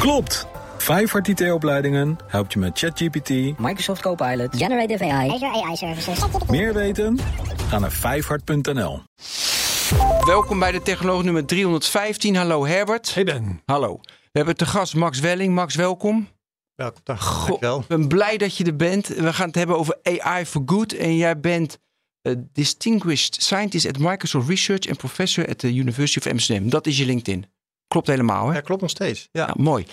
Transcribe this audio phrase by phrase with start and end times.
[0.00, 0.46] Klopt!
[0.78, 5.30] Vijfhart IT-opleidingen helpt je met ChatGPT, Microsoft Copilot, Generative AI.
[5.30, 6.18] Azure AI Services.
[6.48, 7.18] meer weten?
[7.68, 9.02] Ga naar vijfhart.nl.
[10.24, 12.36] Welkom bij de Technoloog nummer 315.
[12.36, 13.14] Hallo Herbert.
[13.14, 13.62] Hey Ben.
[13.64, 14.00] Hallo.
[14.02, 15.54] We hebben te gast Max Welling.
[15.54, 16.28] Max, welkom.
[16.74, 17.00] Welkom.
[17.04, 17.48] Dag.
[17.80, 19.06] Ik ben blij dat je er bent.
[19.06, 20.92] We gaan het hebben over AI for Good.
[20.92, 21.78] En jij bent
[22.22, 26.70] eh, Distinguished Scientist at Microsoft Research en Professor at the University of Amsterdam.
[26.70, 27.46] Dat is je LinkedIn.
[27.90, 28.54] Klopt helemaal, hè?
[28.54, 29.28] Ja, klopt nog steeds.
[29.32, 29.46] Ja.
[29.46, 29.86] Nou, mooi.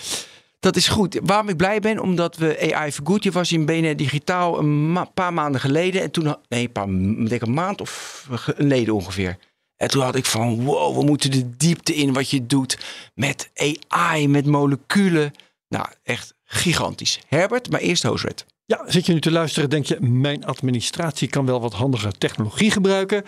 [0.60, 1.18] Dat is goed.
[1.22, 1.98] Waarom ik blij ben?
[2.00, 3.22] Omdat we AI for Good.
[3.24, 6.02] Je was in BNR Digitaal een ma- paar maanden geleden.
[6.02, 6.88] En toen, had- nee, een paar,
[7.22, 9.36] ik denk een maand of geleden ongeveer.
[9.76, 12.78] En toen had ik van, wow, we moeten de diepte in wat je doet
[13.14, 13.50] met
[13.88, 15.32] AI, met moleculen.
[15.68, 17.20] Nou, echt gigantisch.
[17.28, 18.46] Herbert, maar eerst Hoosred.
[18.64, 22.70] ja, zit je nu te luisteren, denk je, mijn administratie kan wel wat handige technologie
[22.70, 23.22] gebruiken.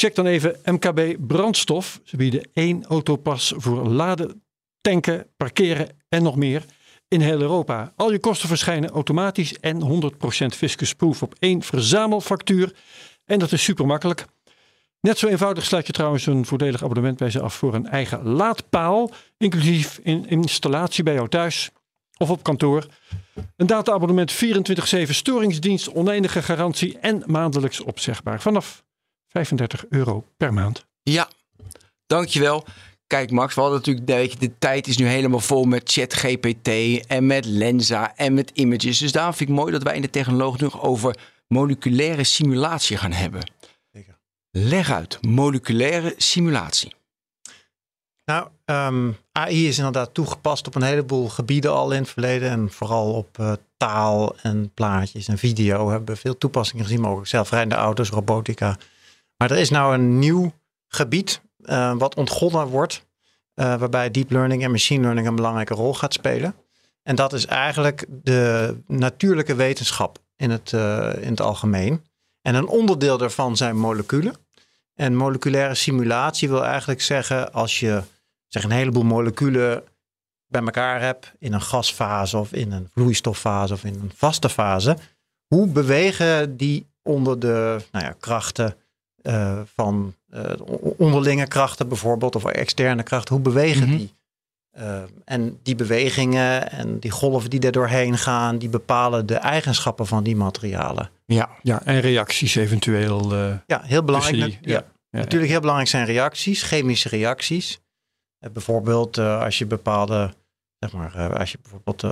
[0.00, 2.00] Check dan even MKB Brandstof.
[2.04, 4.42] Ze bieden één autopas voor laden,
[4.80, 6.64] tanken, parkeren en nog meer
[7.08, 7.92] in heel Europa.
[7.96, 10.02] Al je kosten verschijnen automatisch en
[10.44, 12.72] 100% fiscusproof op één verzamelfactuur.
[13.24, 14.26] En dat is super makkelijk.
[15.00, 18.28] Net zo eenvoudig sluit je trouwens een voordelig abonnement bij ze af voor een eigen
[18.28, 21.70] laadpaal, inclusief in installatie bij jou thuis
[22.16, 22.86] of op kantoor.
[23.56, 24.36] Een data-abonnement 24-7
[25.02, 28.82] storingsdienst, oneindige garantie en maandelijks opzegbaar vanaf
[29.30, 30.86] 35 euro per maand.
[31.02, 31.28] Ja,
[32.06, 32.64] dankjewel.
[33.06, 36.68] Kijk Max, we hadden natuurlijk, weet je, de tijd is nu helemaal vol met ChatGPT
[37.06, 38.98] en met Lenza en met images.
[38.98, 41.16] Dus daarom vind ik mooi dat wij in de technologie nog over
[41.48, 43.50] moleculaire simulatie gaan hebben.
[43.92, 44.18] Zeker.
[44.50, 46.94] Leg uit, moleculaire simulatie.
[48.24, 52.50] Nou, ehm, AI is inderdaad toegepast op een heleboel gebieden al in het verleden.
[52.50, 57.00] En vooral op eh, taal en plaatjes en video hebben we veel toepassingen gezien.
[57.00, 58.78] Maar ook zelfrijdende auto's, robotica.
[59.40, 60.52] Maar er is nou een nieuw
[60.88, 63.08] gebied eh, wat ontgonnen wordt.
[63.54, 66.54] eh, waarbij deep learning en machine learning een belangrijke rol gaat spelen.
[67.02, 72.04] En dat is eigenlijk de natuurlijke wetenschap in het, eh, in het algemeen.
[72.42, 74.34] En een onderdeel daarvan zijn moleculen.
[74.94, 78.02] En moleculaire simulatie wil eigenlijk zeggen als je
[78.46, 79.82] zeg, een heleboel moleculen
[80.46, 84.96] bij elkaar hebt in een gasfase of in een vloeistoffase of in een vaste fase.
[85.46, 88.76] Hoe bewegen die onder de nou ja, krachten
[89.22, 90.42] eh, van eh,
[90.96, 93.34] onderlinge krachten bijvoorbeeld of externe krachten?
[93.34, 93.96] Hoe bewegen Mhm.
[93.96, 94.14] die?
[94.70, 100.06] Eh, en die bewegingen en die golven die er doorheen gaan, die bepalen de eigenschappen
[100.06, 101.10] van die materialen.
[101.24, 103.32] Ja, Ja, en reacties eventueel.
[103.34, 104.34] eh, Ja, heel belangrijk.
[104.44, 104.84] die- ja.
[105.10, 105.18] ja.
[105.18, 107.80] Natuurlijk heel belangrijk zijn reacties, chemische reacties.
[108.38, 110.34] Eh, bijvoorbeeld eh, als je bepaalde,
[110.78, 112.02] zeg maar, eh, als je bijvoorbeeld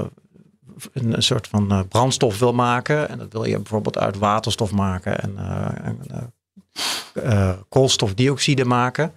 [0.93, 3.09] een, een soort van eh, brandstof wil maken.
[3.09, 6.23] En dat wil je bijvoorbeeld uit waterstof maken en, eh, en, eh,
[7.15, 9.13] eh, koolstofdioxide maken.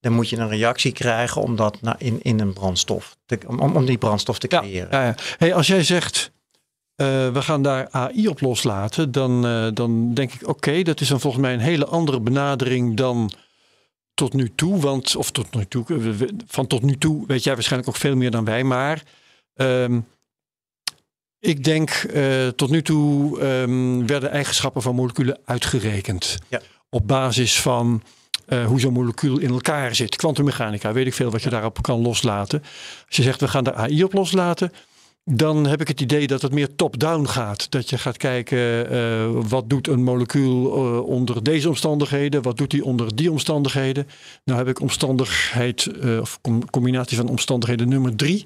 [0.00, 3.60] Dan moet je een reactie krijgen om dat na- in, in een brandstof, te, om,
[3.60, 4.88] om die brandstof te creëren.
[4.90, 5.14] Ja, ja.
[5.38, 6.32] Hey, als jij zegt,
[6.94, 11.08] eh, we gaan daar AI op loslaten, dan, eh, dan denk ik, oké, dat is
[11.08, 13.30] dan volgens mij een hele andere benadering dan
[14.14, 14.80] tot nu toe.
[14.80, 15.84] Want, of tot nu toe,
[16.46, 18.64] van tot nu toe weet jij waarschijnlijk ook veel meer dan wij.
[18.64, 19.02] Maar
[19.54, 20.00] ehm,
[21.38, 21.90] ik denk,
[22.56, 26.38] tot nu toe ehm, werden eigenschappen van moleculen uitgerekend.
[26.48, 26.60] Ja.
[26.94, 28.02] Op basis van
[28.46, 30.16] eh, hoe zo'n molecuul in elkaar zit.
[30.16, 32.62] Kwantummechanica, weet ik veel wat je daarop kan loslaten.
[33.06, 34.72] Als je zegt, we gaan daar AI op loslaten,
[35.24, 37.70] dan heb ik het idee dat het meer top-down gaat.
[37.70, 42.42] Dat je gaat kijken, eh, wat doet een molecuul eh, onder deze omstandigheden?
[42.42, 44.08] Wat doet die onder die omstandigheden?
[44.44, 45.90] Nou heb ik omstandigheid,
[46.20, 48.44] of com- combinatie van omstandigheden nummer drie.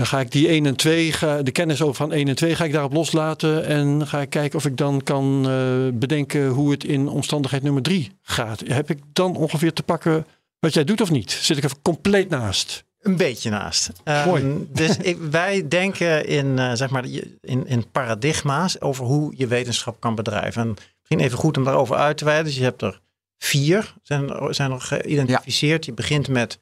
[0.00, 2.54] Dan ga ik die 1 en 2, ga, de kennis over van 1 en 2
[2.54, 3.64] ga ik daarop loslaten.
[3.64, 7.82] En ga ik kijken of ik dan kan eh, bedenken hoe het in omstandigheid nummer
[7.82, 8.62] 3 gaat.
[8.66, 10.26] Heb ik dan ongeveer te pakken
[10.58, 11.30] wat jij doet of niet?
[11.30, 12.84] Zit ik even compleet naast?
[13.00, 13.90] Een beetje naast.
[14.04, 14.66] Ehm, Mooi.
[14.72, 17.04] Dus ik, wij denken in, eh, zeg maar,
[17.40, 20.62] in, in paradigma's over hoe je wetenschap kan bedrijven.
[20.62, 20.68] En
[20.98, 22.44] misschien even goed om daarover uit te wijden.
[22.44, 23.00] Dus je hebt er
[23.38, 25.84] vier, zijn, er- zijn er geïdentificeerd.
[25.84, 26.58] Je begint met,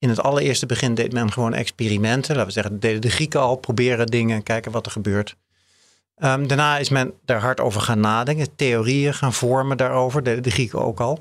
[0.00, 2.30] in het allereerste begin deed men gewoon experimenten.
[2.34, 5.36] Laten we zeggen, deden de Grieken al, proberen dingen, kijken wat er gebeurt.
[6.14, 10.22] Ehm, daarna is men daar hard over gaan nadenken, theorieën gaan vormen daarover.
[10.22, 11.18] Deden de Grieken ook al.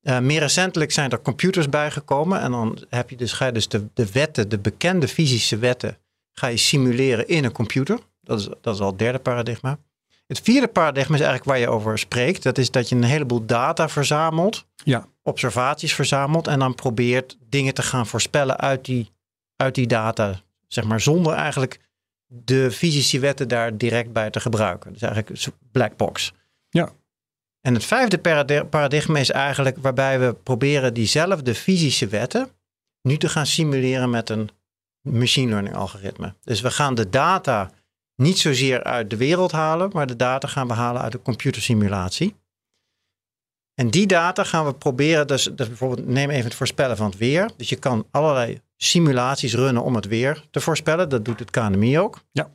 [0.00, 2.40] Eh, meer recentelijk zijn er computers bijgekomen.
[2.40, 5.98] En dan heb je dus, ga je dus de, de wetten, de bekende fysische wetten,
[6.32, 7.98] ga je simuleren in een computer.
[8.22, 9.78] Dat is, dat is al het derde paradigma.
[10.26, 12.42] Het vierde paradigma is eigenlijk waar je over spreekt.
[12.42, 15.06] Dat is dat je een heleboel data verzamelt, Ja.
[15.24, 19.10] Observaties verzamelt en dan probeert dingen te gaan voorspellen uit die,
[19.56, 20.40] uit die data.
[20.66, 21.80] Zeg maar zonder eigenlijk
[22.26, 24.92] de fysische wetten daar direct bij te gebruiken.
[24.92, 26.32] Dus eigenlijk een black box.
[26.68, 26.92] Ja.
[27.60, 28.18] En het vijfde
[28.64, 32.48] paradigma is eigenlijk waarbij we proberen diezelfde fysische wetten
[33.02, 34.50] nu te gaan simuleren met een
[35.00, 36.34] machine learning algoritme.
[36.40, 37.70] Dus we gaan de data
[38.16, 42.34] niet zozeer uit de wereld halen, maar de data gaan we halen uit de computersimulatie.
[43.74, 47.16] En die data gaan we proberen, dus, dus bijvoorbeeld neem even het voorspellen van het
[47.16, 47.50] weer.
[47.56, 51.08] Dus je kan allerlei simulaties runnen om het weer te voorspellen.
[51.08, 52.20] Dat doet het KNMI ook.
[52.32, 52.50] Ja.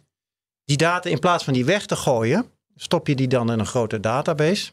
[0.66, 2.45] Die data in plaats van die weg te gooien,
[2.75, 4.71] stop je die dan in een grote database.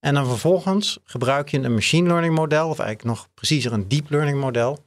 [0.00, 4.10] En dan vervolgens gebruik je een machine learning model, of eigenlijk nog preciezer een deep
[4.10, 4.84] learning model,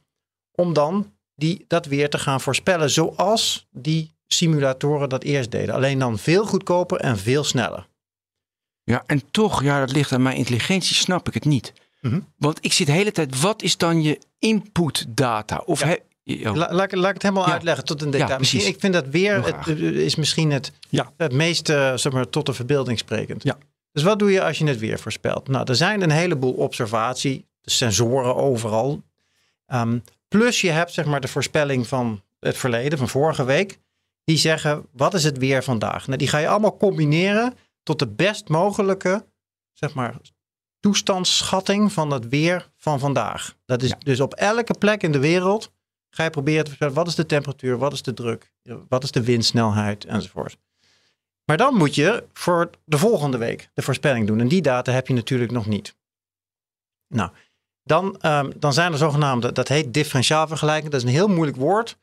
[0.52, 5.74] om dan die, dat weer te gaan voorspellen zoals die simulatoren dat eerst deden.
[5.74, 7.86] Alleen dan veel goedkoper en veel sneller.
[8.90, 11.72] Ja, en toch, ja, dat ligt aan mijn intelligentie, snap ik het niet.
[12.00, 12.20] Mhm.
[12.38, 15.62] Want ik zit de hele tijd, wat is dan je input data?
[15.64, 15.80] Of
[16.22, 16.50] Ja.
[16.50, 17.52] oh, La- laat, ik- laat ik het helemaal Ja.
[17.52, 18.30] uitleggen tot een detail.
[18.30, 21.12] Ja, Misschien- ik vind dat weer het, het is misschien het, Ja.
[21.16, 23.42] het meest eh, zeg maar, tot de verbeelding sprekend.
[23.42, 23.58] Ja.
[23.92, 25.48] Dus wat doe je als je het weer voorspelt?
[25.48, 29.02] Nou, er zijn een heleboel observatie, de sensoren overal.
[29.66, 29.98] Ehm,
[30.28, 33.78] plus je hebt zeg maar de voorspelling van het verleden, van vorige week.
[34.24, 36.06] Die zeggen, wat is het weer vandaag?
[36.06, 37.54] Nou, die ga je allemaal combineren
[37.86, 39.26] tot de best mogelijke
[39.72, 40.16] zeg maar,
[40.80, 43.56] toestandsschatting van het weer van vandaag.
[43.64, 43.96] Dat is Ja.
[43.98, 45.72] dus op elke plek in de wereld
[46.10, 48.52] ga je proberen te voorspellen wat is de temperatuur, wat is de druk,
[48.88, 50.56] wat is de windsnelheid enzovoort.
[51.44, 54.40] Maar dan moet je voor de volgende week de voorspelling doen.
[54.40, 55.96] En die data heb je natuurlijk nog niet.
[57.08, 57.30] Nou,
[57.82, 60.90] dan, ehm, dan zijn er zogenaamde, dat heet differentiaalvergelijking.
[60.92, 61.98] Dat is een heel moeilijk woord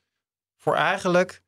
[0.57, 1.41] voor eigenlijk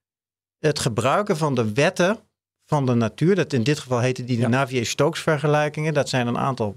[0.59, 2.19] het gebruiken van de wetten
[2.65, 3.35] van de natuur.
[3.35, 4.47] Dat in dit geval heten die de Ja.
[4.47, 5.93] Navier-Stokes vergelijkingen.
[5.93, 6.75] Dat zijn een aantal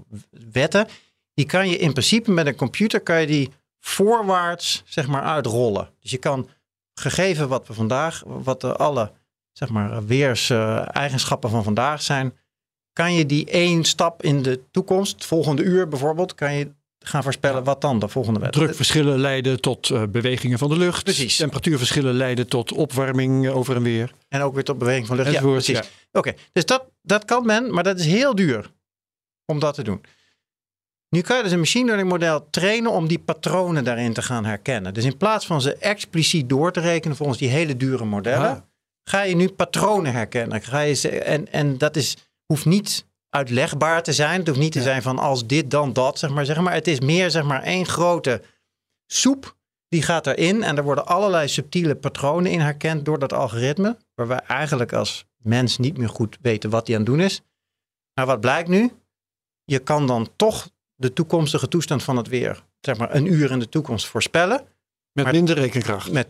[0.51, 0.87] wetten.
[1.33, 5.89] Die kan je in principe met een computer kan je die voorwaarts zeg maar uitrollen.
[6.01, 6.49] Dus je kan
[6.93, 9.11] gegeven wat we vandaag, wat de alle
[9.51, 12.37] zeg maar weerseigenschappen van vandaag zijn,
[12.93, 16.71] kan je die één stap in de toekomst, het volgende uur bijvoorbeeld, kan je
[17.09, 18.51] gaan voorspellen wat dan de volgende wet.
[18.51, 21.03] Drukverschillen leiden tot eh, bewegingen van de lucht.
[21.03, 21.35] Precies.
[21.35, 24.11] Temperatuurverschillen leiden tot opwarming eh, over en weer.
[24.27, 25.31] En ook weer tot beweging van lucht.
[25.31, 25.77] Ja, precies.
[25.77, 25.83] ja.
[26.11, 28.71] Oké, dus dat, dat kan men, maar dat is heel duur
[29.45, 30.01] om dat te doen.
[31.09, 34.45] Nu kan je dus een machine learning model trainen om die patronen daarin te gaan
[34.45, 34.93] herkennen.
[34.93, 38.61] Dus in plaats van ze expliciet door te rekenen volgens die hele dure modellen, Ah.
[39.03, 40.61] ga je nu patronen herkennen.
[40.61, 44.39] Ga je ze, en, en dat is, hoeft niet uitlegbaar te zijn.
[44.39, 46.73] Het hoeft niet te zijn van als dit dan dat, zeg maar, zeg maar.
[46.73, 48.41] Het is meer zeg maar één grote
[49.05, 49.57] soep.
[49.87, 53.97] Die gaat erin en er worden allerlei subtiele patronen in herkend door dat algoritme.
[54.15, 57.41] Waar wij eigenlijk als mens niet meer goed weten wat die aan het doen is.
[58.13, 58.91] Maar wat blijkt nu?
[59.63, 63.59] Je kan dan toch de toekomstige toestand van het weer, zeg maar een uur in
[63.59, 64.67] de toekomst voorspellen.
[65.23, 66.11] Met Maar- minder rekenkracht.
[66.11, 66.27] Met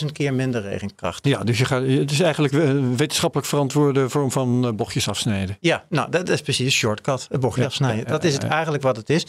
[0.00, 1.26] 10.000 keer minder regenkracht.
[1.26, 5.56] Ja, dus je gaat, het is eigenlijk een wetenschappelijk verantwoorde vorm van eh, bochtjes afsnijden.
[5.60, 7.26] Ja, nou, dat is precies een shortcut.
[7.30, 7.98] Een bochtje Ja, afsnijden.
[7.98, 8.48] ja, Dat is het ja.
[8.48, 9.26] eigenlijk wat het is.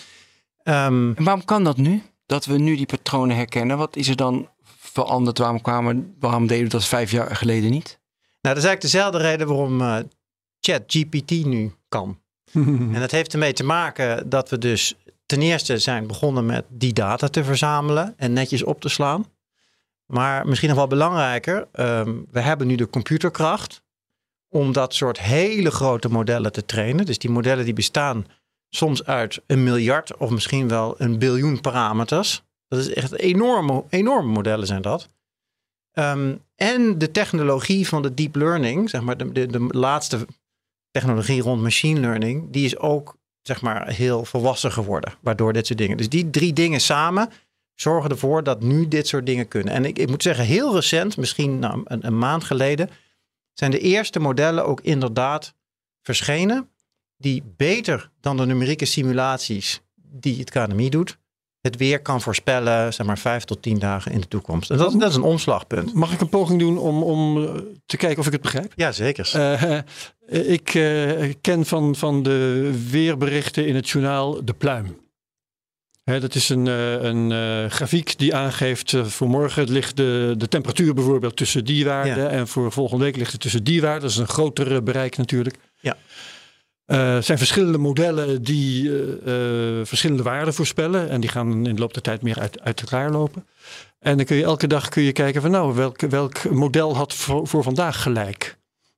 [0.64, 2.02] Ehm, En waarom kan dat nu?
[2.26, 3.78] Dat we nu die patronen herkennen.
[3.78, 5.38] Wat is er dan veranderd?
[5.38, 8.00] Waarom, kwamen, waarom deden we dat vijf jaar geleden niet?
[8.42, 9.98] nou, dat is eigenlijk dezelfde reden waarom eh
[10.60, 12.20] ChatGPT nu kan.
[12.94, 14.96] En dat heeft ermee te maken dat we dus
[15.30, 19.26] ten eerste zijn begonnen met die data te verzamelen en netjes op te slaan.
[20.06, 23.82] Maar misschien nog wel belangrijker, ehm, we hebben nu de computerkracht
[24.48, 27.06] om dat soort hele grote modellen te trainen.
[27.06, 28.26] Dus die modellen die bestaan
[28.70, 32.44] soms uit een miljard of misschien wel een biljoen parameters.
[32.68, 35.10] Dat is echt enorme, enorme modellen zijn dat.
[35.92, 40.26] Ehm, en de technologie van de deep learning, zeg maar de, de, de laatste
[40.92, 45.80] technologie rond machine learning, die is ook zeg maar heel volwassen geworden, waardoor dit soort
[45.80, 45.98] dingen.
[45.98, 47.30] Dus die drie dingen samen
[47.76, 49.74] zorgen ervoor dat nu dit soort dingen kunnen.
[49.74, 52.90] En ik, ik moet zeggen, heel recent, misschien nou, een, een maand geleden,
[53.54, 55.54] zijn de eerste modellen ook inderdaad
[56.02, 56.70] verschenen,
[57.18, 61.18] die beter dan de numerieke simulaties die het KNMI doet,
[61.62, 64.70] het weer kan voorspellen, zeg maar vijf tot tien dagen in de toekomst.
[64.70, 65.94] En dat, dat is een omslagpunt.
[65.94, 67.54] Mag ik een poging doen om, om eh,
[67.86, 68.74] te kijken of ik het begrijp?
[68.76, 69.32] Ja, zeker.
[69.34, 69.80] Eh,
[70.52, 74.98] ik eh, ken van, van de weerberichten in het journaal de pluim.
[76.04, 81.36] Hè, dat is een, een grafiek die aangeeft voor morgen ligt de, de temperatuur bijvoorbeeld
[81.36, 82.24] tussen die waarden.
[82.24, 82.30] Ja.
[82.30, 84.02] En voor volgende week ligt het tussen die waarden.
[84.02, 85.56] Dat is een groter bereik natuurlijk.
[85.80, 85.98] Ja.
[86.90, 91.10] Eh, Er zijn verschillende modellen die eh, eh, verschillende waarden voorspellen.
[91.10, 93.48] En die gaan in de loop der tijd meer uit, uit elkaar lopen.
[94.00, 97.14] En dan kun je elke dag kun je kijken van nou, welk, welk model had
[97.14, 98.58] voor, voor vandaag gelijk?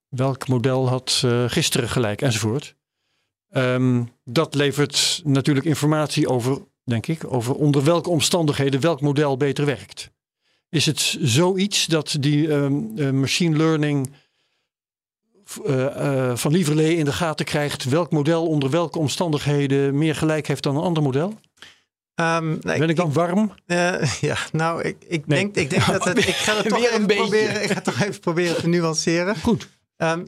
[0.09, 2.75] Welk model had eh, gisteren gelijk enzovoort.
[3.49, 9.65] Ehm, dat levert natuurlijk informatie over, denk ik, over onder welke omstandigheden welk model beter
[9.65, 10.11] werkt.
[10.69, 14.20] Is het zoiets dat die ehm, eh, machine learning eh, eh,
[16.33, 20.75] van lieverlee in de gaten krijgt welk model onder welke omstandigheden meer gelijk heeft dan
[20.75, 21.33] een ander model?
[22.15, 23.53] Ehm, Ben ik dan warm?
[23.65, 25.39] Eh, ja, nou, ik, ik, Nee.
[25.39, 27.63] denk, ik denk dat het, ik ga het toch even proberen.
[27.63, 29.35] Ik ga het toch even proberen te nuanceren.
[29.35, 29.67] Goed.
[29.97, 30.25] Ehm,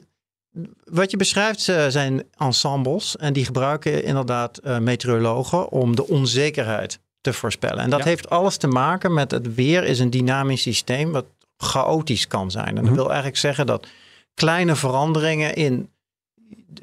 [0.83, 6.99] wat je beschrijft eh, zijn ensembles en die gebruiken inderdaad eh, meteorologen om de onzekerheid
[7.21, 7.83] te voorspellen.
[7.83, 8.05] En dat Ja.
[8.05, 11.25] heeft alles te maken met het weer is een dynamisch systeem wat
[11.57, 12.67] chaotisch kan zijn.
[12.67, 12.93] En dat Mhm.
[12.93, 13.87] wil eigenlijk zeggen dat
[14.33, 15.89] kleine veranderingen in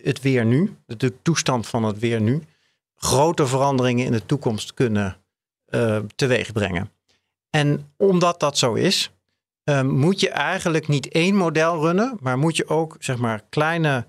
[0.03, 2.43] het weer nu, de toestand van het weer nu,
[2.97, 5.17] grote veranderingen in de toekomst kunnen
[5.65, 6.91] eh teweeg brengen.
[7.51, 9.11] En omdat dat zo is,
[9.65, 14.07] eh, moet je eigenlijk niet één model runnen, maar moet je ook zeg maar kleine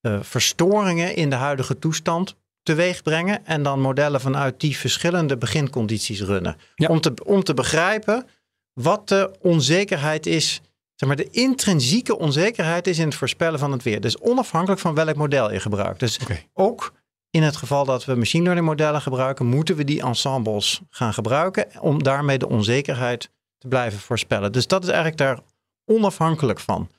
[0.00, 6.20] eh, verstoringen in de huidige toestand teweeg brengen en dan modellen vanuit die verschillende begincondities
[6.20, 6.56] runnen.
[6.74, 6.88] Ja.
[6.88, 8.26] Om, te, om te begrijpen
[8.72, 10.60] wat de onzekerheid is,
[11.02, 14.00] zeg maar de intrinsieke onzekerheid is in het voorspellen van het weer.
[14.00, 16.00] Dus onafhankelijk van welk model je gebruikt.
[16.00, 16.18] Dus
[16.54, 16.92] ook
[17.30, 21.80] in het geval dat we machine learning modellen gebruiken, moeten we die ensembles gaan gebruiken
[21.80, 24.52] om daarmee de onzekerheid te blijven voorspellen.
[24.52, 25.40] Dus dat is eigenlijk daar
[25.84, 26.90] onafhankelijk van.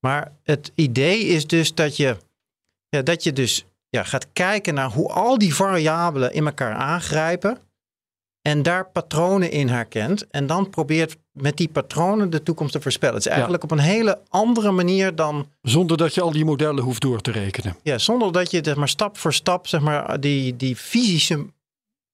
[0.00, 2.16] Maar het idee is dus dat je,
[2.88, 7.58] ja, dat je dus ja, gaat kijken naar hoe al die variabelen in elkaar aangrijpen
[8.46, 13.14] en daar patronen in herkent en dan probeert met die patronen de toekomst te voorspellen.
[13.14, 16.84] Het is eigenlijk op een hele andere manier dan Zonder dat je al die modellen
[16.84, 17.76] hoeft door te rekenen.
[17.82, 21.46] ja, zonder dat je zeg maar, stap voor stap zeg maar, die, die fysische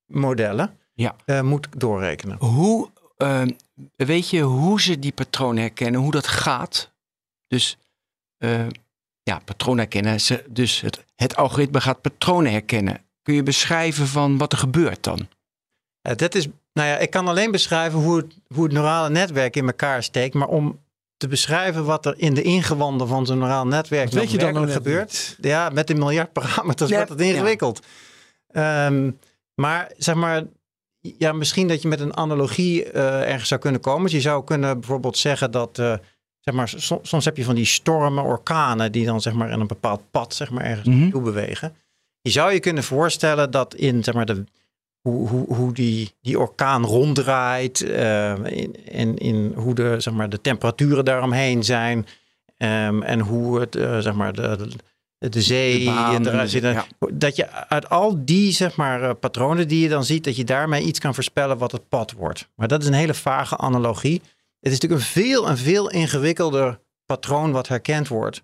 [0.06, 1.16] modellen Ja.
[1.24, 2.36] eh, moet doorrekenen.
[2.38, 3.42] Hoe, eh,
[3.96, 6.92] weet je hoe ze die patronen herkennen, hoe dat gaat?
[7.48, 7.76] Dus
[8.38, 8.66] eh,
[9.22, 10.20] ja, patronen herkennen.
[10.20, 13.00] Ze, dus het, het algoritme gaat patronen herkennen.
[13.22, 15.28] Kun je beschrijven van wat er gebeurt dan?
[16.02, 19.56] Eh, dat is, nou ja, ik kan alleen beschrijven hoe het, hoe het neurale netwerk
[19.56, 20.80] in elkaar steekt, maar om
[21.16, 25.36] te beschrijven wat er in de ingewanden van zo'n neuraal netwerk weet je dan gebeurt,
[25.40, 27.80] ja, met een miljard parameters Ja, wordt het ingewikkeld.
[28.48, 29.10] Ehm,
[29.54, 30.42] maar zeg maar,
[31.00, 34.02] ja, misschien dat je met een analogie eh, ergens zou kunnen komen.
[34.02, 35.94] Dus je zou kunnen bijvoorbeeld zeggen dat, eh,
[36.40, 39.60] zeg maar, so- soms heb je van die stormen, orkanen, die dan zeg maar in
[39.60, 40.98] een bepaald pad zeg maar ergens Mhm.
[41.00, 41.76] naartoe bewegen.
[42.20, 44.44] Je zou je kunnen voorstellen dat in zeg maar de
[45.02, 50.28] hoe, hoe, hoe die, die orkaan ronddraait eh, in, in, in hoe de, zeg maar,
[50.28, 52.06] de temperaturen daaromheen zijn
[52.56, 54.68] ehm, en hoe het, eh, zeg maar, de,
[55.18, 56.84] de zee De eruit ja.
[57.12, 60.44] Dat je uit al die zeg maar, eh, patronen die je dan ziet, dat je
[60.44, 62.48] daarmee iets kan voorspellen wat het pad wordt.
[62.56, 64.22] Maar dat is een hele vage analogie.
[64.60, 68.42] Het is natuurlijk een veel en veel ingewikkelder patroon wat herkend wordt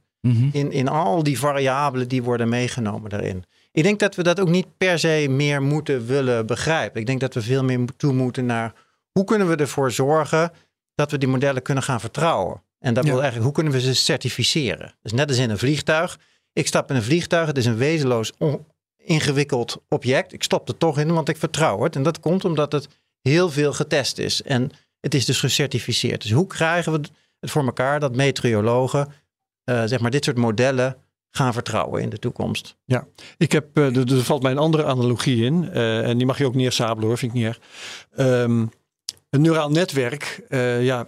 [0.53, 3.45] in, in al die variabelen die worden meegenomen daarin.
[3.73, 7.01] Ik denk dat we dat ook niet per se meer moeten willen begrijpen.
[7.01, 8.73] Ik denk dat we veel meer toe moeten naar
[9.13, 10.53] hoe kunnen we ervoor zorgen
[10.95, 12.63] dat we die modellen kunnen gaan vertrouwen.
[12.79, 13.11] En dat Ja.
[13.11, 14.95] wil eigenlijk, hoe kunnen we ze certificeren?
[15.03, 16.19] Dus net als in een vliegtuig.
[16.53, 18.33] Ik stap in een vliegtuig, het is een wezenloos
[18.97, 20.33] ingewikkeld object.
[20.33, 21.97] Ik stop er toch in, want ik vertrouw het.
[21.97, 22.89] En dat komt omdat het
[23.23, 24.43] heel veel getest is.
[24.43, 24.71] En
[25.01, 26.23] het is dus gecertificeerd.
[26.23, 27.01] Dus hoe krijgen we
[27.41, 29.13] het voor elkaar dat meteorologen
[29.65, 30.97] eh, zeg maar dit soort modellen
[31.31, 32.77] gaan vertrouwen in de toekomst?
[33.37, 35.71] Ik heb, eh, er, er valt mij een andere analogie in.
[35.73, 37.61] eh, en die mag je ook neersabelen hoor, vind ik niet erg.
[38.17, 38.67] Ehm,
[39.31, 41.07] een neuraal netwerk eh, ja,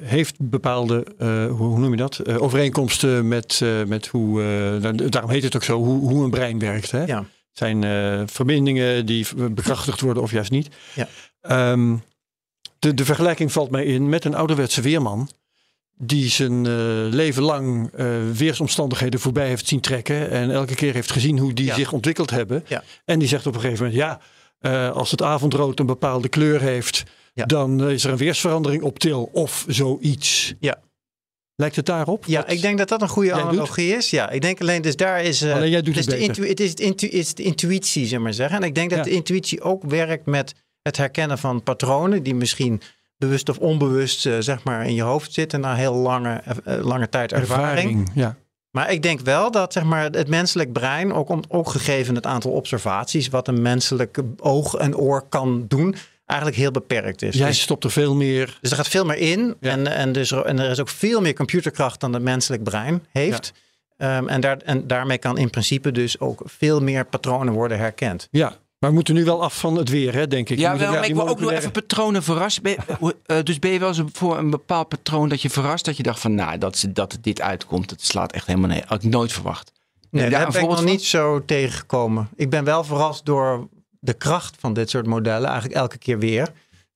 [0.00, 1.06] heeft bepaalde,
[1.48, 2.28] hoe, hoe noem je dat?
[2.38, 4.42] Overeenkomsten met, met hoe,
[4.80, 6.90] nou, daarom heet het ook zo, hoe, hoe een brein werkt.
[6.90, 7.04] Hè?
[7.04, 7.18] Ja.
[7.18, 10.68] Het zijn verbindingen die bekrachtigd worden of juist niet.
[10.94, 11.08] Ja.
[11.40, 11.96] Ehm,
[12.78, 15.28] de, de vergelijking valt mij in met een ouderwetse weerman.
[16.02, 16.72] Die zijn eh,
[17.10, 20.30] leven lang eh, weersomstandigheden voorbij heeft zien trekken.
[20.30, 21.74] En elke keer heeft gezien hoe die Ja.
[21.74, 22.64] zich ontwikkeld hebben.
[22.68, 22.82] Ja.
[23.04, 24.20] En die zegt op een gegeven moment: ja,
[24.58, 27.02] eh, als het avondrood een bepaalde kleur heeft.
[27.34, 27.44] Ja.
[27.46, 30.54] dan is er een weersverandering op til of zoiets.
[30.60, 30.80] Ja.
[31.54, 32.24] Lijkt het daarop?
[32.26, 33.40] Ja, ik denk dat dat een goede doet?
[33.40, 34.10] analogie is.
[34.10, 35.42] Ja, ik denk alleen, dus daar is.
[35.44, 36.48] Alleen jij doet dus het de beter.
[36.48, 38.56] het, is het, intu- het is de intuïtie, zeg maar zeggen.
[38.60, 42.80] En ik denk dat de intuïtie ook werkt met het herkennen van patronen die misschien
[43.20, 47.08] bewust of onbewust eh, zeg maar in je hoofd zitten na heel lange, eh, lange
[47.08, 48.10] tijd ervaring.
[48.14, 48.36] Ja.
[48.70, 52.26] Maar ik denk wel dat zeg maar, het menselijk brein, ook, om, ook gegeven het
[52.26, 55.94] aantal observaties, wat een menselijk oog en oor kan doen,
[56.26, 57.34] eigenlijk heel beperkt is.
[57.36, 58.58] Jij Dus- stopt er veel meer.
[58.60, 59.56] dus er gaat veel meer in.
[59.60, 59.70] Ja.
[59.70, 63.52] En, en, dus, en er is ook veel meer computerkracht dan het menselijk brein heeft.
[63.96, 68.28] Ehm, en, daar, en daarmee kan in principe dus ook veel meer patronen worden herkend.
[68.30, 68.56] Ja.
[68.80, 70.58] Maar we moeten nu wel af van het weer, hè, denk ik.
[70.58, 72.22] Ja, wel, maar ik wil ook nog even patronen
[72.98, 75.96] hoe- eh, dus ben je wel eens voor een bepaald patroon dat je verrast dat
[75.96, 78.82] je dacht van, nou, dat, dat dit uitkomt, dat slaat echt helemaal nee.
[78.86, 79.72] Had ik nooit verwacht.
[80.10, 82.28] Nee, Heb daar een ik nog niet zo tegengekomen.
[82.36, 83.68] Ik ben wel verrast door
[83.98, 86.48] de kracht van dit soort modellen, eigenlijk elke keer weer.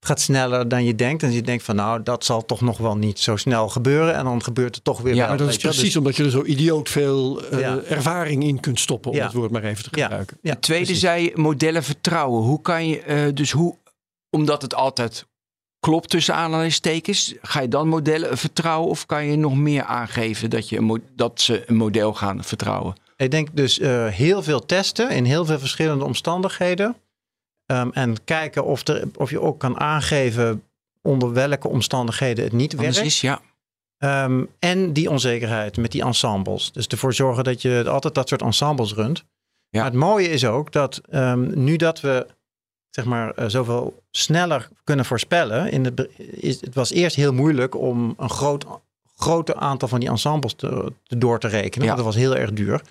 [0.04, 1.23] Het gaat sneller dan je denkt.
[1.23, 4.14] En je denkt van nou, dat zal toch nog wel niet zo snel gebeuren.
[4.14, 5.28] En dan gebeurt het toch weer Ja, wel.
[5.28, 7.78] Maar dat is precies omdat je er zo idioot veel eh, Ja.
[7.88, 9.25] ervaring in kunt stoppen, om Ja.
[9.25, 10.38] het woord maar even te gebruiken.
[10.42, 11.02] Ja, De tweede precies.
[11.02, 12.42] zei modellen vertrouwen.
[12.42, 13.76] Hoe kan je, eh, dus hoe,
[14.30, 15.26] omdat het altijd
[15.80, 20.68] klopt tussen aanhalingstekens, ga je dan modellen vertrouwen of kan je nog meer aangeven dat,
[20.68, 22.94] je dat ze een model gaan vertrouwen?
[23.16, 26.96] Ik denk dus eh, heel veel testen in heel veel verschillende omstandigheden.
[27.66, 30.62] Ehm, en kijken of, er, of je ook kan aangeven
[31.02, 33.11] onder welke omstandigheden het niet Anders werkt.
[33.11, 33.40] is ja.
[33.99, 36.73] Ehm, en die onzekerheid met die ensembles.
[36.73, 39.18] Dus ervoor zorgen dat je altijd dat soort ensembles runt.
[39.68, 39.80] Ja.
[39.80, 42.26] Maar het mooie is ook dat ehm, nu dat we
[42.90, 45.71] zeg maar eh, zoveel sneller kunnen voorspellen.
[45.71, 48.66] In het, be- is, het was eerst heel moeilijk om een groot,
[49.16, 51.87] groot aantal van die ensembles te, te door te rekenen.
[51.88, 51.94] Ja.
[51.94, 52.83] Want dat was heel erg duur.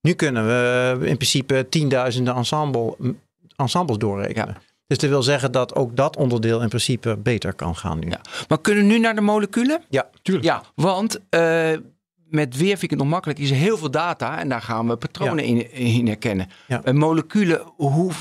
[0.00, 2.96] Nu kunnen we in principe tienduizenden ensemble,
[3.60, 4.56] ensembles doorrekenen.
[4.86, 8.08] Dus dat wil zeggen dat ook dat onderdeel in principe beter kan gaan nu.
[8.08, 8.20] Ja.
[8.48, 9.82] Maar kunnen we nu naar de moleculen?
[9.88, 10.46] Ja, tuurlijk.
[10.46, 11.72] Ja, want eh,
[12.14, 13.38] met weer vind ik het nog makkelijk.
[13.38, 16.50] Is er heel veel data en daar gaan we patronen in, in herkennen.
[16.66, 16.84] Ja.
[16.84, 18.12] En moleculen, hoe...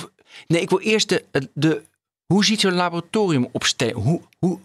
[0.48, 1.50] Nee, ik wil eerst de...
[1.54, 1.82] de
[2.26, 3.96] hoe ziet zo'n laboratorium opstellen?
[3.96, 4.60] Hoe, hoe,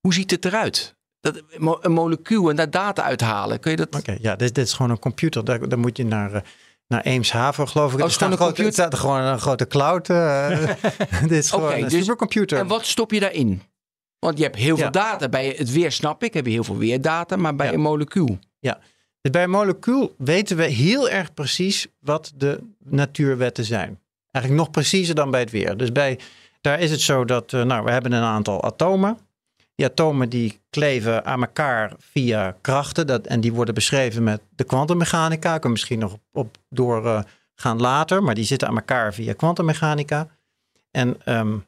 [0.00, 0.96] hoe ziet het eruit?
[1.20, 1.42] Dat,
[1.80, 3.60] een molecuul en daar data uithalen.
[3.60, 3.94] Kun je dat...
[3.94, 5.44] Oké, ja, dit, dit is gewoon een computer.
[5.44, 6.42] Daar, daar moet je naar, eh,
[6.88, 7.96] naar Eemshaven, geloof ik.
[7.98, 8.84] Oh, Er is gewoon staat een grote- computer?
[8.84, 10.08] Er staat gewoon een grote cloud.
[10.08, 10.48] eh.
[11.22, 12.58] dit is gewoon een dus- supercomputer.
[12.58, 13.62] En wat stop je daarin?
[14.18, 14.90] Want je hebt heel veel Ja.
[14.90, 15.28] data.
[15.28, 17.36] Bij het weer snap ik, heb je heel veel weerdata.
[17.36, 17.72] Maar bij Ja.
[17.72, 18.38] een molecuul...
[19.20, 24.00] Dus bij een molecuul weten we heel erg precies wat de natuurwetten zijn.
[24.30, 25.76] Eigenlijk nog preciezer dan bij het weer.
[25.76, 26.18] Dus bij,
[26.60, 29.18] daar is het zo dat, eh, nou, we hebben een aantal atomen.
[29.74, 33.06] Die atomen die kleven aan elkaar via krachten.
[33.06, 35.54] Dat, en die worden beschreven met de kwantummechanica.
[35.54, 38.22] Ik kan misschien nog op, op doorgaan later.
[38.22, 40.28] Maar die zitten aan elkaar via kwantummechanica.
[40.90, 41.58] En, ehm,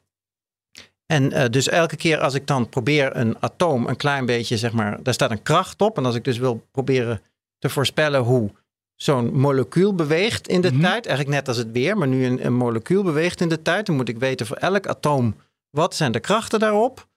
[1.05, 4.71] en eh, dus elke keer als ik dan probeer een atoom een klein beetje, zeg
[4.71, 5.97] maar, daar staat een kracht op.
[5.97, 7.21] En als ik dus wil proberen
[7.59, 8.51] te voorspellen hoe
[8.95, 10.81] zo'n molecuul beweegt in de Mhm.
[10.81, 11.05] tijd.
[11.05, 13.85] Eigenlijk net als het weer, maar nu een, een molecuul beweegt in de tijd.
[13.85, 15.35] Dan moet ik weten voor elk atoom
[15.69, 17.07] wat zijn de krachten daarop.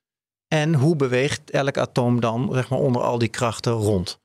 [0.48, 4.20] En hoe beweegt elk atoom dan zeg maar, onder al die krachten rond.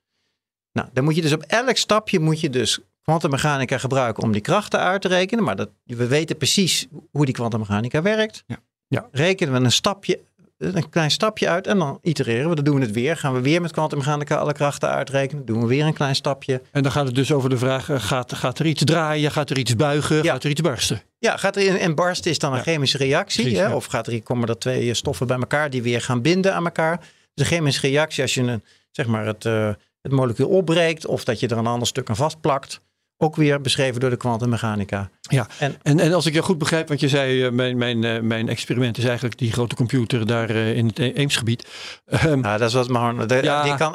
[0.71, 4.41] Nou, dan moet je dus op elk stapje moet je dus kwantummechanica gebruiken om die
[4.41, 5.43] krachten uit te rekenen.
[5.43, 8.43] Maar dat, we weten precies hoe die kwantummechanica werkt.
[8.47, 8.59] Ja.
[8.87, 9.07] Ja.
[9.11, 10.19] Rekenen we een stapje,
[10.63, 12.55] een klein stapje uit en dan itereren we.
[12.55, 13.17] Dan doen we het weer.
[13.17, 15.45] Gaan we weer met kwantummechanica alle krachten uitrekenen.
[15.45, 16.61] Doen we weer een klein stapje.
[16.71, 19.49] En dan gaat het dus over de vraag, eh, gaat, gaat er iets draaien, gaat
[19.49, 20.31] er iets buigen, Ja.
[20.31, 21.01] gaat er iets barsten?
[21.19, 23.41] Ja, gaat er in, in barsten is dan een chemische reactie.
[23.41, 23.65] Precies, hè?
[23.67, 23.75] ja.
[23.75, 26.97] Of gaat er, komen er twee stoffen bij elkaar die weer gaan binden aan elkaar.
[26.97, 29.69] Dus een chemische reactie als je een, zeg maar het, eh,
[30.01, 31.05] het molecuul opbreekt.
[31.05, 32.81] Of dat je er een ander stuk aan vastplakt.
[33.23, 35.09] Ook weer beschreven door de kwantummechanica.
[35.21, 38.03] Ja, En- en, en als ik je goed begrijp, want je zei, eh, mijn, mijn,
[38.03, 41.67] eh, mijn experiment is eigenlijk die grote computer daar eh, in het E- Eemsgebied.
[42.05, 43.27] Ehm, Nou, dat is wat maar.
[43.27, 43.63] de- Ja.
[43.63, 43.91] Die kan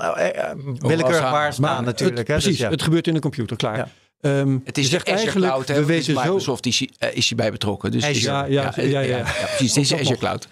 [0.79, 2.19] willekeurig waar staan natuurlijk.
[2.19, 2.35] het, hè?
[2.35, 2.71] Dus precies, ja.
[2.71, 3.77] het gebeurt in een computer, klaar.
[3.77, 3.89] Ja.
[4.21, 5.69] Ehm, Het is je zegt de Azure eigenlijk, Cloud.
[5.69, 7.91] hè, we is weten zo, Microsoft is, hier- eh, is hierbij betrokken.
[7.91, 8.53] Dus is- Azure.
[8.53, 9.23] Ja, ja, ja, ja.
[9.57, 9.75] precies.
[9.75, 10.17] Het is Azure.
[10.19, 10.49] Cloud.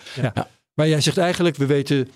[0.75, 2.09] maar jij zegt eigenlijk, we weten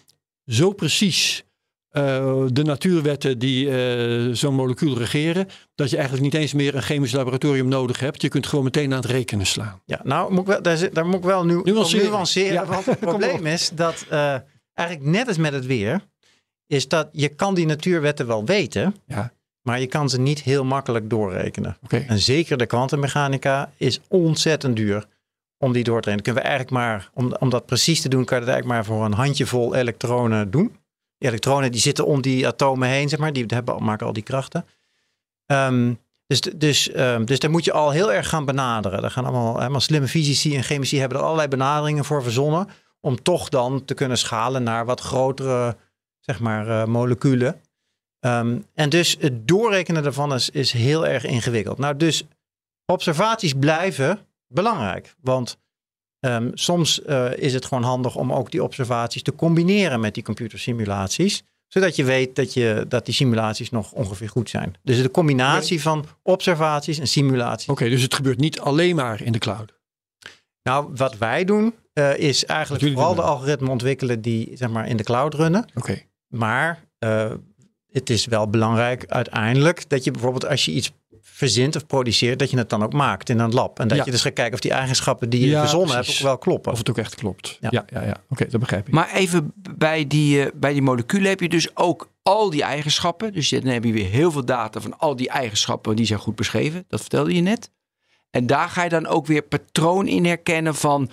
[0.46, 1.44] zo precies
[1.90, 6.82] eh, de natuurwetten die eh, zo'n molecuul regeren, dat je eigenlijk niet eens meer een
[6.82, 8.22] chemisch laboratorium nodig hebt.
[8.22, 9.80] Je kunt gewoon meteen aan het rekenen slaan.
[9.84, 12.10] Ja, nou, moet ik wel, daar, daar moet ik wel nu Nuanceren.
[12.10, 12.52] nuanceren.
[12.52, 12.64] Ja.
[12.66, 14.34] Want het probleem is dat eh,
[14.74, 16.00] eigenlijk net als met het weer,
[16.66, 19.32] is dat je kan die natuurwetten wel weten, Ja.
[19.62, 21.76] maar je kan ze niet heel makkelijk doorrekenen.
[21.88, 25.04] En zeker de kwantummechanica is ontzettend duur
[25.58, 26.24] om die door te rekenen.
[26.24, 28.96] Kunnen we eigenlijk maar, om, om dat precies te doen, kan je dat eigenlijk maar
[28.96, 30.76] voor een handjevol elektronen doen.
[31.28, 34.66] Elektronen die zitten om die atomen heen, zeg maar, die hebben, maken al die krachten.
[35.46, 35.94] Ehm,
[36.26, 39.00] dus, dus, ehm, dus daar moet je al heel erg gaan benaderen.
[39.00, 42.68] Daar gaan allemaal, helemaal slimme fysici en chemici hebben er allerlei benaderingen voor verzonnen.
[43.00, 45.76] Om toch dan te kunnen schalen naar wat grotere
[46.20, 47.60] zeg maar, eh, moleculen.
[48.20, 51.78] Ehm, en dus het doorrekenen daarvan is, is heel erg ingewikkeld.
[51.78, 52.24] Nou, dus
[52.86, 55.14] observaties blijven belangrijk.
[55.20, 55.58] Want
[56.20, 60.22] ehm, soms eh, is het gewoon handig om ook die observaties te combineren met die
[60.22, 61.42] computersimulaties.
[61.66, 64.74] Zodat je weet dat, je, dat die simulaties nog ongeveer goed zijn.
[64.82, 67.68] Dus de combinatie van observaties en simulaties.
[67.68, 69.72] Oké, dus het gebeurt niet alleen maar in de cloud.
[70.62, 74.96] Nou, wat wij doen eh, is eigenlijk vooral de algoritmen ontwikkelen die zeg maar, in
[74.96, 75.66] de cloud runnen.
[75.74, 76.02] Oké.
[76.28, 77.32] Maar eh,
[77.90, 80.92] het is wel belangrijk uiteindelijk dat je bijvoorbeeld als je iets
[81.40, 83.78] verzint of produceert, dat je het dan ook maakt in een lab.
[83.78, 84.04] En dat Ja.
[84.04, 86.72] je dus gaat kijken of die eigenschappen die je Ja, verzonnen hebt ook wel kloppen.
[86.72, 87.56] Of het ook echt klopt.
[87.60, 87.84] Ja, Ja.
[87.92, 88.16] ja, ja.
[88.28, 88.94] Oké, dat begrijp ik.
[88.94, 93.32] Maar even bij die, eh, bij die moleculen heb je dus ook al die eigenschappen.
[93.32, 95.96] Dus dan heb je weer heel veel data van al die eigenschappen.
[95.96, 96.84] Die zijn goed beschreven.
[96.88, 97.70] Dat vertelde je net.
[98.30, 101.10] En daar ga je dan ook weer patroon in herkennen van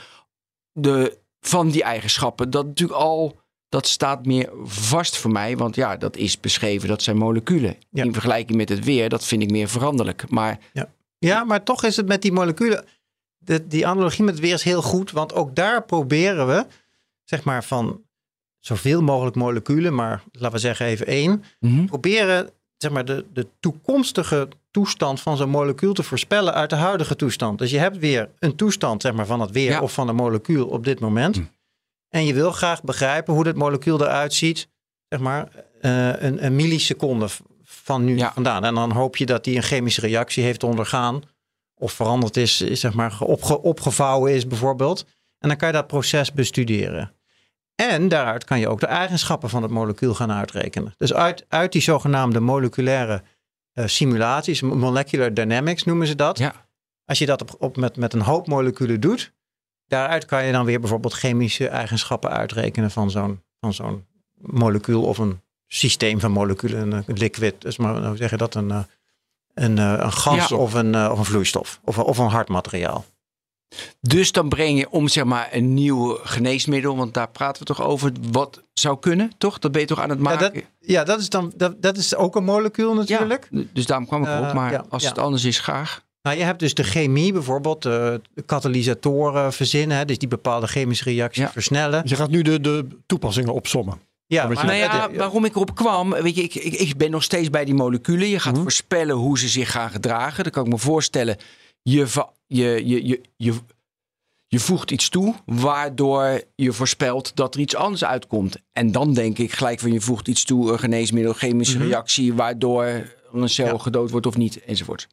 [0.71, 2.49] de van die eigenschappen.
[2.49, 5.57] Dat natuurlijk al, dat staat meer vast voor mij.
[5.57, 7.75] Want ja, dat is beschreven, dat zijn moleculen.
[7.91, 8.03] Ja.
[8.03, 10.29] In vergelijking met het weer, dat vind ik meer veranderlijk.
[10.29, 10.57] Maar
[11.19, 12.85] Ja, maar toch is het met die moleculen.
[13.37, 15.11] De, die analogie met het weer is heel goed.
[15.11, 16.65] Want ook daar proberen we,
[17.23, 18.01] zeg maar, van
[18.59, 21.43] zoveel mogelijk moleculen, maar laten we zeggen even één.
[21.59, 21.85] mhm.
[21.85, 27.15] Proberen, zeg maar, de, de toekomstige toestand van zo'n molecuul te voorspellen uit de huidige
[27.15, 27.57] toestand.
[27.59, 29.81] Dus je hebt weer een toestand, zeg maar, van het weer Ja.
[29.81, 31.35] of van een molecuul op dit moment.
[31.35, 31.43] Hm.
[32.09, 34.69] En je wil graag begrijpen hoe dat molecuul eruit ziet,
[35.09, 35.47] zeg maar,
[35.81, 37.27] eh, een, een milliseconde
[37.63, 38.33] van nu Ja.
[38.33, 38.63] vandaan.
[38.63, 41.21] En dan hoop je dat die een chemische reactie heeft ondergaan.
[41.75, 45.05] Of veranderd is, is, zeg maar, opge, opgevouwen is bijvoorbeeld.
[45.39, 47.11] En dan kan je dat proces bestuderen.
[47.75, 50.93] En daaruit kan je ook de eigenschappen van het molecuul gaan uitrekenen.
[50.97, 53.23] Dus uit, uit die zogenaamde moleculaire
[53.73, 56.37] eh, simulaties, molecular dynamics noemen ze dat.
[56.37, 56.53] Ja.
[57.05, 59.33] Als je dat op, op met, met een hoop moleculen doet,
[59.87, 64.05] daaruit kan je dan weer bijvoorbeeld chemische eigenschappen uitrekenen van zo'n, van zo'n
[64.37, 68.71] molecuul of een systeem van moleculen, een, liquid, dus maar hoe zeg je dat, een,
[68.71, 68.79] eh,
[69.53, 70.55] een, eh, een gas Ja.
[70.57, 73.05] of, een, eh, of een vloeistof of, of een hard materiaal.
[74.01, 77.81] Dus dan breng je om zeg maar een nieuw geneesmiddel, want daar praten we toch
[77.81, 79.59] over, wat zou kunnen, toch?
[79.59, 80.53] Dat ben je toch aan het Ja, maken?
[80.53, 83.47] dat, ja, dat is dan dat, dat is ook een molecuul natuurlijk.
[83.51, 84.43] Ja, dus daarom kwam ik erop.
[84.45, 86.05] Eh, Maar ja, als het anders is, graag.
[86.27, 87.91] Nou, je hebt dus de chemie bijvoorbeeld, eh,
[88.33, 91.51] de katalysatoren verzinnen, hè, dus die bepaalde chemische reacties Ja.
[91.51, 92.01] versnellen.
[92.05, 93.99] Je gaat nu de, de toepassingen opsommen.
[94.25, 97.23] Ja, je- Nou ja, waarom ik erop kwam, weet je, ik, ik, ik ben nog
[97.23, 98.27] steeds bij die moleculen.
[98.27, 98.61] Je gaat Mhm.
[98.61, 100.43] voorspellen hoe ze zich gaan gedragen.
[100.43, 101.37] Dan kan ik me voorstellen,
[101.81, 102.05] je,
[102.47, 103.53] je, je, je, je,
[104.47, 108.57] je voegt iets toe, waardoor je voorspelt dat er iets anders uitkomt.
[108.73, 111.87] En dan denk ik gelijk van je voegt iets toe, een geneesmiddel, chemische Mhm.
[111.87, 112.85] reactie, waardoor
[113.33, 113.77] een cel Ja.
[113.77, 115.07] gedood wordt of niet, enzovoort.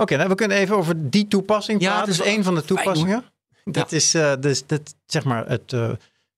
[0.00, 2.06] Oké, nou, we kunnen even over die toepassing Ja, praten.
[2.06, 3.24] dat is Dat is wel één van de fijn, toepassingen.
[3.64, 5.90] Dat is eh, dus dat, zeg maar het, eh,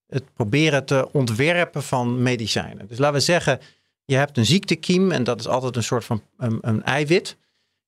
[0.06, 2.86] het proberen te ontwerpen van medicijnen.
[2.88, 3.60] Dus laten we zeggen,
[4.04, 7.36] je hebt een ziektekiem en dat is altijd een soort van een, een eiwit.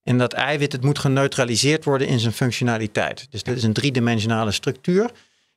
[0.02, 3.26] En dat eiwit, het moet geneutraliseerd worden in zijn functionaliteit.
[3.30, 5.10] Dus dat is een driedimensionale structuur.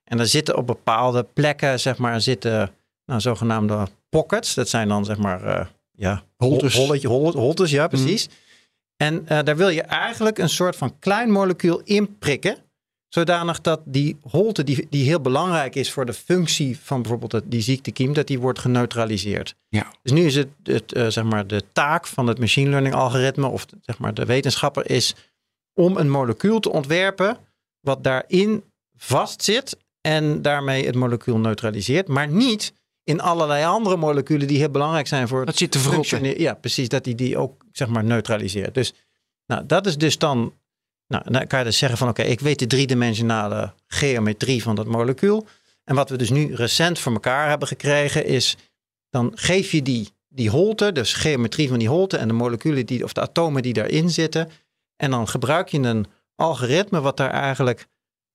[0.03, 2.71] En daar zitten op bepaalde plekken, zeg maar, zitten
[3.05, 4.53] nou, zogenaamde pockets.
[4.53, 6.73] Dat zijn dan, zeg maar, eh, ja, Holtes.
[6.75, 8.27] hol- holletje- hol- holtes, ja, precies.
[8.97, 12.57] En eh, daar wil je eigenlijk een soort van klein molecuul in prikken.
[13.07, 17.61] Zodanig dat die holte, die, die heel belangrijk is voor de functie van bijvoorbeeld die
[17.61, 19.55] ziektekiem, dat die wordt geneutraliseerd.
[19.69, 19.93] Ja.
[20.01, 23.47] Dus nu is het, het eh, zeg maar de taak van het machine learning algoritme,
[23.47, 25.15] of zeg maar de wetenschapper, is
[25.73, 27.37] om een molecuul te ontwerpen
[27.79, 28.63] wat daarin
[28.95, 35.07] vastzit en daarmee het molecuul neutraliseert, maar niet in allerlei andere moleculen die heel belangrijk
[35.07, 36.41] zijn voor het Dat zit te functioneren.
[36.41, 38.73] Ja, precies, dat die die ook zeg maar neutraliseert.
[38.73, 38.93] Dus
[39.45, 40.53] nou, dat is dus dan,
[41.07, 44.87] nou, dan kan je dus zeggen van oké, ik weet de driedimensionale geometrie van dat
[44.87, 45.47] molecuul.
[45.83, 48.57] En wat we dus nu recent voor elkaar hebben gekregen is,
[49.09, 53.03] dan geef je die, die holte, dus geometrie van die holte en de moleculen die,
[53.03, 54.49] of de atomen die daarin zitten.
[54.95, 57.87] En dan gebruik je een algoritme wat daar eigenlijk,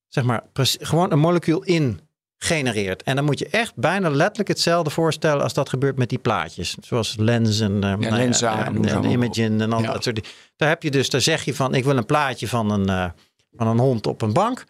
[0.09, 0.43] zeg maar,
[0.81, 2.01] gewoon een molecuul in
[2.45, 3.03] genereert.
[3.03, 6.77] En dan moet je echt bijna letterlijk hetzelfde voorstellen als dat gebeurt met die plaatjes.
[6.81, 9.93] Zoals Lens en, eh, ja, Lensa en en, noem ze en al Ja.
[9.93, 10.31] dat soort dingen.
[10.57, 13.11] Daar heb je dus, daar zeg je van, ik wil een plaatje van een, eh,
[13.53, 14.65] van een hond op een bank.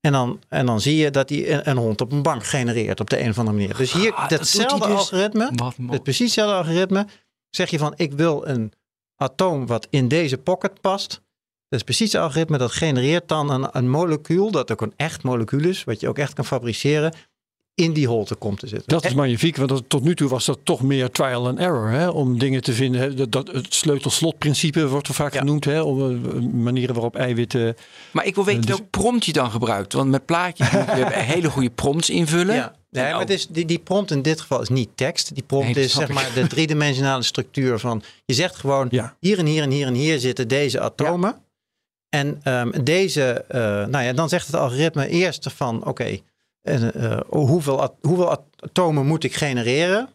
[0.00, 3.00] En dan, en dan zie je dat hij een, een hond op een bank genereert
[3.00, 3.76] op de een of andere manier.
[3.76, 4.96] Dus hier, Ah, datzelfde hij dus.
[4.98, 5.50] algoritme,
[5.90, 7.06] het precies hetzelfde algoritme,
[7.50, 8.72] zeg je van, ik wil een
[9.16, 11.20] atoom wat in deze pocket past.
[11.68, 15.22] Dat is precies het algoritme dat genereert dan een, een molecuul, dat ook een echt
[15.22, 17.14] molecuul is, wat je ook echt kan fabriceren,
[17.74, 18.88] in die holte komt te zitten.
[18.88, 21.88] Dat is magnifiek, want dat- tot nu toe was dat toch meer trial and error.
[21.90, 23.00] Hè, om dingen te vinden.
[23.00, 25.38] Hè, dat, dat, het sleutel-slot-principe wordt er vaak Ja.
[25.38, 25.64] genoeg.
[25.64, 27.76] Hè, om eh, manieren waarop eiwitten.
[28.10, 29.92] Maar ik wil weten Dus- welk prompt je dan gebruikt.
[29.92, 32.54] Want met plaatjes moet je hele goede prompts invullen.
[32.54, 35.34] Ja, nee, En maar het is, die, die prompt in dit geval is niet tekst.
[35.34, 36.14] Die prompt Nee, is zeg ik.
[36.14, 38.02] maar de driedimensionale structuur van...
[38.24, 39.16] Je zegt gewoon, Ja.
[39.20, 41.36] hier en hier en hier en hier zitten deze atomen.
[42.08, 45.84] En ehm, deze, eh, nou ja, dan zegt het algoritme eerst van...
[45.84, 46.18] Oké,
[46.62, 50.08] en, eh, hoeveel, at- hoeveel at- atomen moet ik genereren?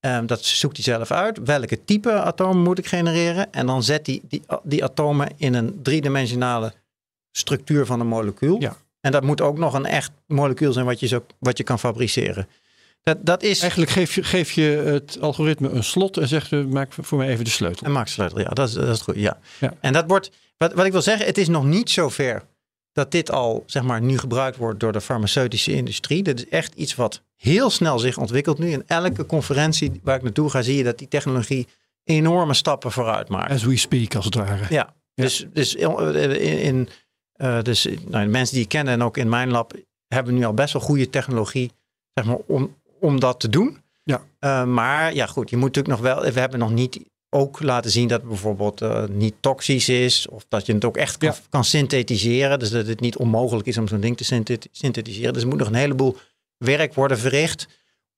[0.00, 1.38] Ehm, dat zoekt hij zelf uit.
[1.44, 3.52] Welke type atomen moet ik genereren?
[3.52, 6.72] En dan zet hij die, die atomen in een driedimensionale
[7.32, 8.60] structuur van een molecuul.
[8.60, 8.76] Ja.
[9.00, 11.78] En dat moet ook nog een echt molecuul zijn wat je, zo, wat je kan
[11.78, 12.48] fabriceren.
[13.02, 16.64] Dat, dat is Eigenlijk geef je, geef je het algoritme een slot en zegt: eh,
[16.64, 17.86] maak voor mij even de sleutel.
[17.86, 18.40] een maaksleutel.
[18.40, 19.14] Ja, dat is, dat is goed.
[19.16, 19.38] Ja.
[19.60, 19.74] Ja.
[19.80, 20.30] En dat wordt,
[20.64, 22.42] wat, wat ik wil zeggen, het is nog niet zover
[22.92, 26.22] dat dit al zeg maar, nu gebruikt wordt door de farmaceutische industrie.
[26.22, 28.70] Dat is echt iets wat heel snel zich ontwikkelt nu.
[28.70, 31.66] In elke conferentie waar ik naartoe ga, zie je dat die technologie
[32.04, 33.50] enorme stappen vooruit maakt.
[33.50, 34.66] As we speak, als het ware.
[34.68, 35.24] Ja, Ja.
[35.24, 36.88] dus, dus in, in,
[37.32, 39.72] eh, dus nou, de mensen die ik ken en ook in mijn lab
[40.08, 41.70] hebben nu al best wel goede technologie
[42.14, 43.78] zeg maar, om, om dat te doen.
[44.02, 44.22] Ja.
[44.40, 46.32] Uh, maar ja, goed, je moet natuurlijk nog wel.
[46.32, 50.28] We hebben nog niet ook laten zien dat het bijvoorbeeld uh, niet toxisch is.
[50.28, 51.36] Of dat je het ook echt kan, Ja.
[51.48, 52.58] kan synthetiseren.
[52.58, 55.32] Dus dat het niet onmogelijk is om zo'n ding te synthet- synthetiseren.
[55.32, 56.16] Dus er moet nog een heleboel
[56.56, 57.68] werk worden verricht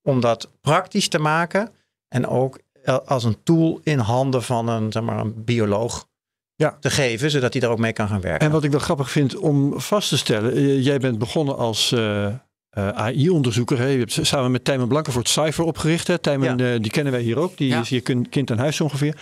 [0.03, 1.71] om dat praktisch te maken.
[2.09, 6.09] En ook eh, als een tool in handen van een, zeg maar, een bioloog
[6.55, 6.77] Ja.
[6.81, 7.31] te geven.
[7.31, 8.47] Zodat hij daar ook mee kan gaan werken.
[8.47, 10.53] En wat ik wel grappig vind om vast te stellen.
[10.53, 12.27] eh, jij bent begonnen als eh,
[12.73, 13.89] eh, AI-onderzoeker.
[13.89, 16.07] Je hebt samen met Tijmen Blankenvoort Cypher opgericht.
[16.07, 16.19] Hè.
[16.19, 17.57] Tijmen, eh, die kennen wij hier ook.
[17.57, 17.81] Die Ja.
[17.81, 19.17] is hier kin- kind aan huis ongeveer.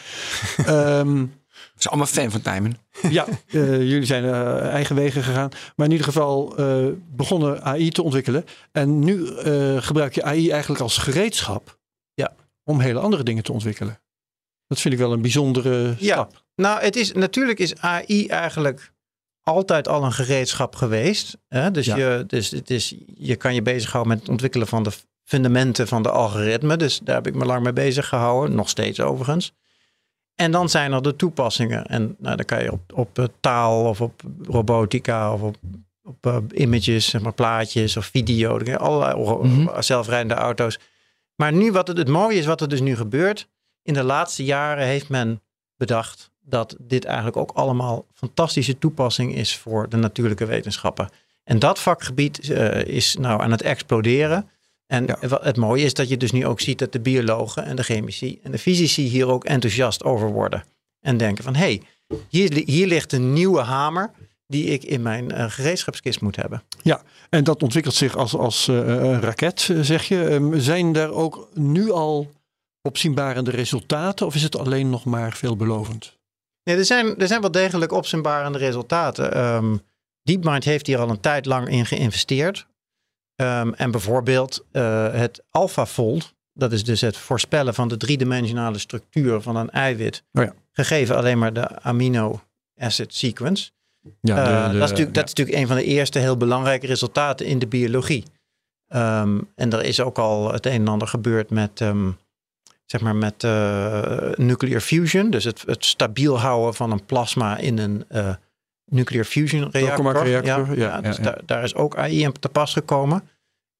[0.57, 2.77] Ik ben allemaal fan van Tijmen.
[3.11, 4.25] ja, eh, jullie zijn
[4.63, 5.49] eigen wegen gegaan.
[5.77, 6.55] Maar in ieder geval
[7.17, 8.45] begonnen AI te ontwikkelen.
[8.73, 9.27] En nu
[9.81, 11.79] gebruik je AI eigenlijk als gereedschap.
[12.15, 12.33] Ja.
[12.65, 14.01] Om hele andere dingen te ontwikkelen.
[14.67, 16.15] Dat vind ik wel een bijzondere Ja.
[16.15, 16.45] stap.
[16.55, 18.93] Nou, het is, natuurlijk is AI eigenlijk
[19.51, 21.39] altijd al een gereedschap geweest.
[21.49, 21.71] Hè?
[21.71, 21.97] Dus, Ja.
[21.97, 24.91] je, dus het is, je kan je bezighouden met het ontwikkelen van de
[25.25, 26.77] fundamenten van de algoritme.
[26.77, 28.55] Dus daar heb ik me lang mee bezig gehouden.
[28.57, 29.53] Nog steeds overigens.
[30.35, 31.87] En dan zijn er de toepassingen.
[31.87, 35.57] En nou, dan kan je op, op eh, taal of op robotica of op,
[36.03, 38.59] op eh, images, zeg maar plaatjes of video.
[38.59, 39.83] Dan allerlei Mhm.
[39.83, 40.79] zelfrijdende auto's.
[41.37, 43.49] Maar nu wat het, het mooie is, wat er dus nu gebeurt.
[43.83, 45.43] In de laatste jaren heeft men
[45.77, 51.11] bedacht dat dit eigenlijk ook allemaal fantastische toepassing is voor de natuurlijke wetenschappen.
[51.45, 54.49] En dat vakgebied eh, is nou aan het exploderen.
[54.87, 55.39] En Ja.
[55.43, 58.39] het mooie is dat je dus nu ook ziet dat de biologen en de chemici
[58.43, 60.65] en de fysici hier ook enthousiast over worden.
[61.01, 61.83] En denken van, hé, hey,
[62.29, 64.11] hier, hier ligt een nieuwe hamer
[64.47, 66.63] die ik in mijn eh, gereedschapskist moet hebben.
[67.31, 70.25] En dat ontwikkelt zich als, als eh, een raket, zeg je.
[70.25, 72.31] Ehm, zijn daar ook nu al
[72.83, 74.27] opzienbarende resultaten?
[74.27, 76.19] Of is het alleen nog maar veelbelovend?
[76.65, 79.33] Nee, er, zijn, er zijn wel degelijk opzienbarende resultaten.
[79.35, 79.77] Ehm,
[80.23, 82.67] DeepMind heeft hier al een tijd lang in geïnvesteerd.
[83.37, 89.41] Ehm, en bijvoorbeeld eh, het AlphaFold, dat is dus het voorspellen van de driedimensionale structuur
[89.41, 90.55] van een eiwit, Oh ja.
[90.73, 92.41] gegeven alleen maar de amino
[92.77, 93.71] acid sequence.
[94.21, 95.21] Ja, Eh, de- dat, is natuurlijk, ja.
[95.23, 98.25] dat is natuurlijk een van de eerste heel belangrijke resultaten in de biologie.
[98.89, 101.81] Ehm, en er is ook al het een en ander gebeurd met,
[102.91, 105.31] zeg maar met eh, nuclear fusion.
[105.31, 108.35] Dus het, het stabiel houden van een plasma in een eh,
[108.85, 110.29] nuclear fusion reactor.
[110.29, 111.23] Ja, ja, dus ja.
[111.23, 113.29] Daar, daar is ook AI in te pas gekomen.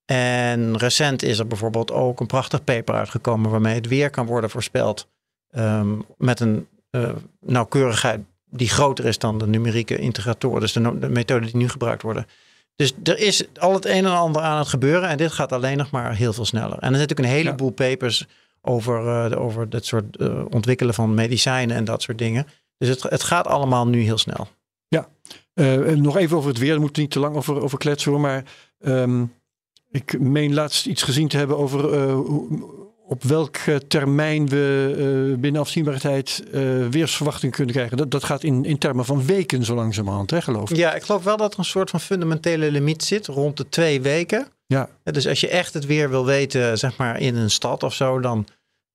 [0.05, 4.51] En recent is er bijvoorbeeld ook een prachtig paper uitgekomen waarmee het weer kan worden
[4.51, 5.09] voorspeld
[5.51, 8.21] ehm, met een eh, nauwkeurigheid
[8.51, 12.03] die groter is dan de numerieke integratoren, dus de, no- de methode die nu gebruikt
[12.03, 12.27] worden.
[12.77, 15.77] Dus er is al het een en ander aan het gebeuren en dit gaat alleen
[15.77, 16.79] nog maar heel veel sneller.
[16.79, 18.27] En er zijn natuurlijk een heleboel papers
[18.63, 22.47] over, eh, de- over dat soort eh, ontwikkelen van medicijnen en dat soort dingen.
[22.79, 24.49] Dus het, het gaat allemaal nu heel snel.
[25.55, 26.71] Eh, en nog even over het weer.
[26.71, 28.21] Daar moeten we niet te lang over, over kletsen hoor.
[28.21, 28.45] Maar
[28.81, 29.25] ehm,
[29.91, 34.95] ik meen laatst iets gezien te hebben over eh, hoe- op welke termijn we
[35.33, 37.97] eh, binnen afzienbare tijd eh, weersverwachting kunnen krijgen.
[37.97, 40.77] Dat, dat gaat in, in termen van weken zo langzamerhand, hè, geloof ik.
[40.77, 44.01] Ja, ik geloof wel dat er een soort van fundamentele limiet zit rond de twee
[44.01, 44.47] weken.
[44.79, 44.89] Ja.
[45.03, 48.21] Dus als je echt het weer wil weten, zeg maar in een stad of zo,
[48.21, 48.47] dan,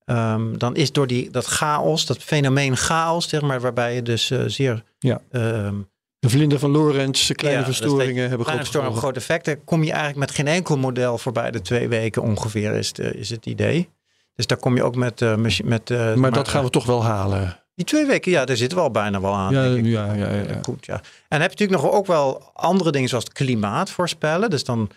[0.06, 4.32] ehm, dan is door die, dat chaos, dat fenomeen chaos, zeg maar, waarbij je dus
[4.32, 5.22] eh, zeer Ja.
[5.32, 5.76] ehm,
[6.20, 9.02] De vlinder van Lorentz, de kleine Ja, dus verstoringen dat- hebben kleine grote gevolgen.
[9.02, 9.64] groot effecten.
[9.64, 13.30] Kom je eigenlijk met geen enkel model voorbij de twee weken ongeveer, is, de, is
[13.30, 13.90] het idee.
[14.36, 15.22] Dus daar kom je ook met...
[15.22, 17.60] eh, met eh, Maar dat gaan we toch wel halen.
[17.76, 19.54] Die twee weken, ja, daar zitten we al bijna wel aan.
[19.54, 19.92] Ja, denk ik.
[19.92, 20.60] ja, ja, ja, ja.
[20.62, 20.94] Goed, ja.
[20.94, 24.50] En dan heb je natuurlijk nog ook wel andere dingen zoals het klimaat voorspellen.
[24.50, 24.90] Dus dan,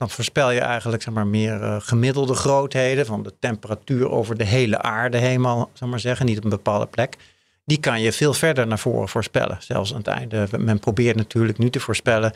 [0.00, 4.44] dan voorspel je eigenlijk zeg maar, meer eh, gemiddelde grootheden van de temperatuur over de
[4.44, 7.16] hele aarde helemaal, zeg maar zeggen, niet op een bepaalde plek.
[7.64, 9.56] Die kan je veel verder naar voren voorspellen.
[9.60, 10.48] Zelfs aan het einde.
[10.58, 12.32] Men probeert natuurlijk nu te voorspellen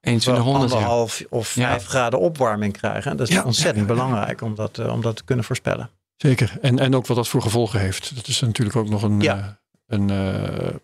[0.00, 0.84] 2100 we ja.
[0.84, 1.68] anderhalf of Ja.
[1.68, 3.10] vijf graden opwarming krijgen.
[3.10, 5.90] En dat is Ja, ontzettend ja, belangrijk om dat, eh, om dat te kunnen voorspellen.
[6.16, 6.58] Zeker.
[6.60, 8.14] En, en ook wat dat voor gevolgen heeft.
[8.14, 9.46] Dat is natuurlijk ook nog een, eh,
[9.86, 10.10] een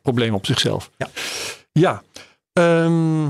[0.02, 0.90] probleem op zichzelf.
[0.96, 1.08] Ja.
[1.72, 2.02] Ja.
[2.52, 3.28] Ehm,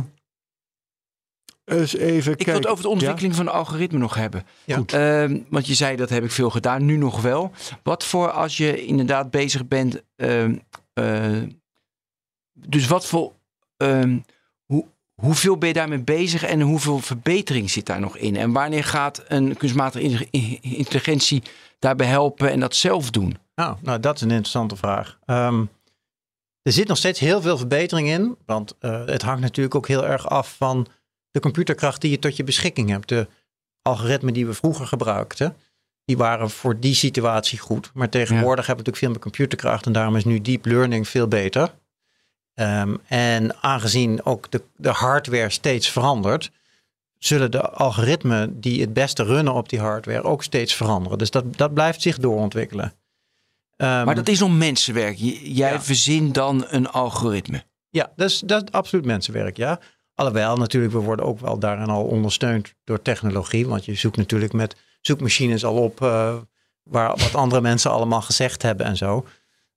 [1.64, 4.46] eens even Ik wil het over de ontwikkeling van de algoritme nog hebben.
[4.64, 4.76] Ja.
[4.76, 4.92] Goed.
[4.92, 7.52] Ehm, want je zei dat heb ik veel gedaan, nu nog wel.
[7.82, 10.02] Wat voor als je inderdaad bezig bent.
[10.16, 10.56] ehm,
[10.92, 11.42] eh,
[12.52, 13.32] dus wat voor.
[13.76, 14.18] ehm,
[14.64, 18.36] hoe, hoeveel ben je daarmee bezig en hoeveel verbetering zit daar nog in?
[18.36, 21.42] En wanneer gaat een kunstmatige in- in- intelligentie
[21.78, 23.36] daarbij helpen en dat zelf doen?
[23.54, 25.18] Nou, nou dat is een interessante vraag.
[25.24, 25.64] Ehm,
[26.62, 28.36] er zit nog steeds heel veel verbetering in.
[28.46, 30.86] Want eh, het hangt natuurlijk ook heel erg af van
[31.34, 33.08] de computerkracht die je tot je beschikking hebt.
[33.08, 33.26] De
[33.82, 35.56] algoritmen die we vroeger gebruikten,
[36.04, 37.90] die waren voor die situatie goed.
[37.94, 39.86] Maar tegenwoordig hebben we natuurlijk veel meer computerkracht.
[39.86, 41.74] En daarom is nu deep learning veel beter.
[42.54, 46.50] Ehm, en aangezien ook de, de hardware steeds verandert,
[47.18, 51.18] zullen de algoritmen die het beste runnen op die hardware ook steeds veranderen.
[51.18, 52.92] Dus dat, dat blijft zich doorontwikkelen.
[53.76, 55.16] Ehm, Maar dat is nog mensenwerk.
[55.42, 55.82] Jij Ja.
[55.82, 57.64] verzint dan een algoritme.
[57.90, 59.80] Ja, dat is, dat is absoluut mensenwerk, ja.
[60.14, 63.66] Alhoewel, natuurlijk, we worden ook wel daarin al ondersteund door technologie.
[63.66, 66.34] Want je zoekt natuurlijk met zoekmachines al op eh,
[66.82, 69.26] waar, wat andere mensen allemaal gezegd hebben en zo.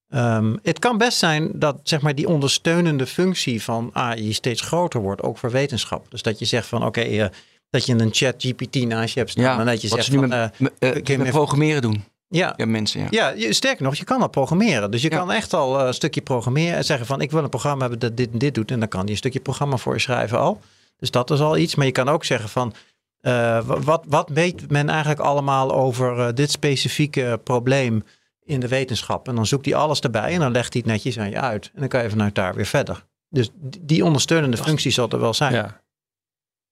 [0.10, 5.02] Ehm, het kan best zijn dat zeg maar, die ondersteunende functie van AI steeds groter
[5.02, 6.06] wordt, ook voor wetenschap.
[6.12, 7.26] Dus dat je zegt van oké, eh,
[7.69, 9.43] dat je een chat GPT naast je hebt staan.
[9.43, 11.17] Ja, en dat je wat zegt ze nu van, met, eh, met, kun je hem
[11.17, 12.04] met even- programmeren doen.
[12.27, 13.07] Ja, Ja, mensen, ja.
[13.09, 14.91] ja, je- sterker nog, je kan al programmeren.
[14.91, 15.17] Dus je Ja.
[15.17, 17.99] kan echt al eh, een stukje programmeren en zeggen van ik wil een programma hebben
[17.99, 18.71] dat dit en dit doet.
[18.71, 20.61] En dan kan die een stukje programma voor je schrijven al.
[20.97, 21.75] Dus dat is al iets.
[21.75, 22.73] Maar je kan ook zeggen van
[23.21, 23.31] eh,
[23.65, 28.03] wa- wat, wat weet men eigenlijk allemaal over eh, dit specifieke probleem
[28.45, 29.27] in de wetenschap.
[29.27, 31.71] En dan zoekt hij alles erbij en dan legt hij het netjes aan je uit.
[31.73, 33.05] En dan kan je vanuit daar weer verder.
[33.29, 33.49] Dus
[33.81, 35.53] die- ondersteunende functie zal er wel zijn.
[35.53, 35.81] Ja.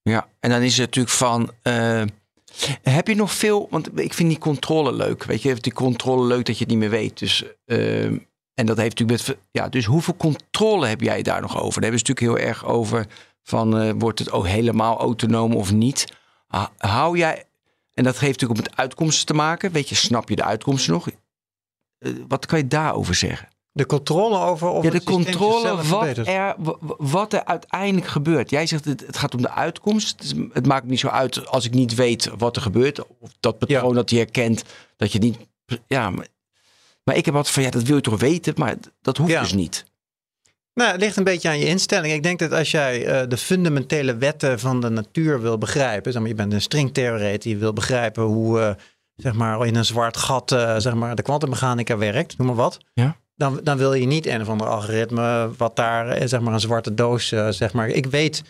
[0.01, 1.51] Ja, en dan is het natuurlijk van.
[2.81, 3.67] Heb je nog veel.
[3.69, 5.23] Want ik vind die controle leuk.
[5.23, 7.19] Weet je, die controle leuk dat je het niet meer weet.
[7.19, 7.43] Dus.
[7.65, 8.03] eh,
[8.55, 9.37] en dat heeft natuurlijk met.
[9.51, 11.81] Ja, dus hoeveel controle heb jij daar nog over?
[11.81, 13.07] Daar hebben ze natuurlijk heel erg over.
[13.43, 16.07] Van eh, wordt het ook helemaal autonoom of niet?
[16.77, 17.43] Hou jij.
[17.93, 19.71] En dat heeft natuurlijk ook met uitkomsten te maken.
[19.71, 21.07] Weet je, snap je de uitkomsten nog?
[21.97, 23.47] Eh, wat kan je daarover zeggen?
[23.77, 28.49] De controle over of ja, de controle wat er, wa- wa- wat er uiteindelijk gebeurt.
[28.49, 30.33] Jij zegt het, het gaat om de uitkomst.
[30.53, 32.99] Het, maakt me niet zo uit als ik niet weet wat er gebeurt.
[33.19, 34.63] Of dat patroon dat je herkent.
[34.97, 35.37] Dat je niet.
[35.87, 36.27] Ja, maar,
[37.03, 38.53] maar ik heb altijd van ja, dat wil je toch weten.
[38.57, 39.41] Maar dat hoeft Ja.
[39.41, 39.85] dus niet.
[40.73, 42.13] Nou, het ligt een beetje aan je instelling.
[42.13, 46.21] Ik denk dat als jij eh, de fundamentele wetten van de natuur wil begrijpen, zeg
[46.21, 48.73] maar, je bent een stringtheoreet, je wil begrijpen hoe eh,
[49.15, 52.77] zeg maar, in een zwart gat eh, zeg maar, de kwantummechanica werkt, noem maar wat.
[52.93, 53.17] Ja.
[53.35, 56.59] Dan, dan wil je niet een of ander algoritme wat daar eh, zeg maar, een
[56.59, 57.87] zwarte doos, eh, zeg maar.
[57.87, 58.43] Ik weet,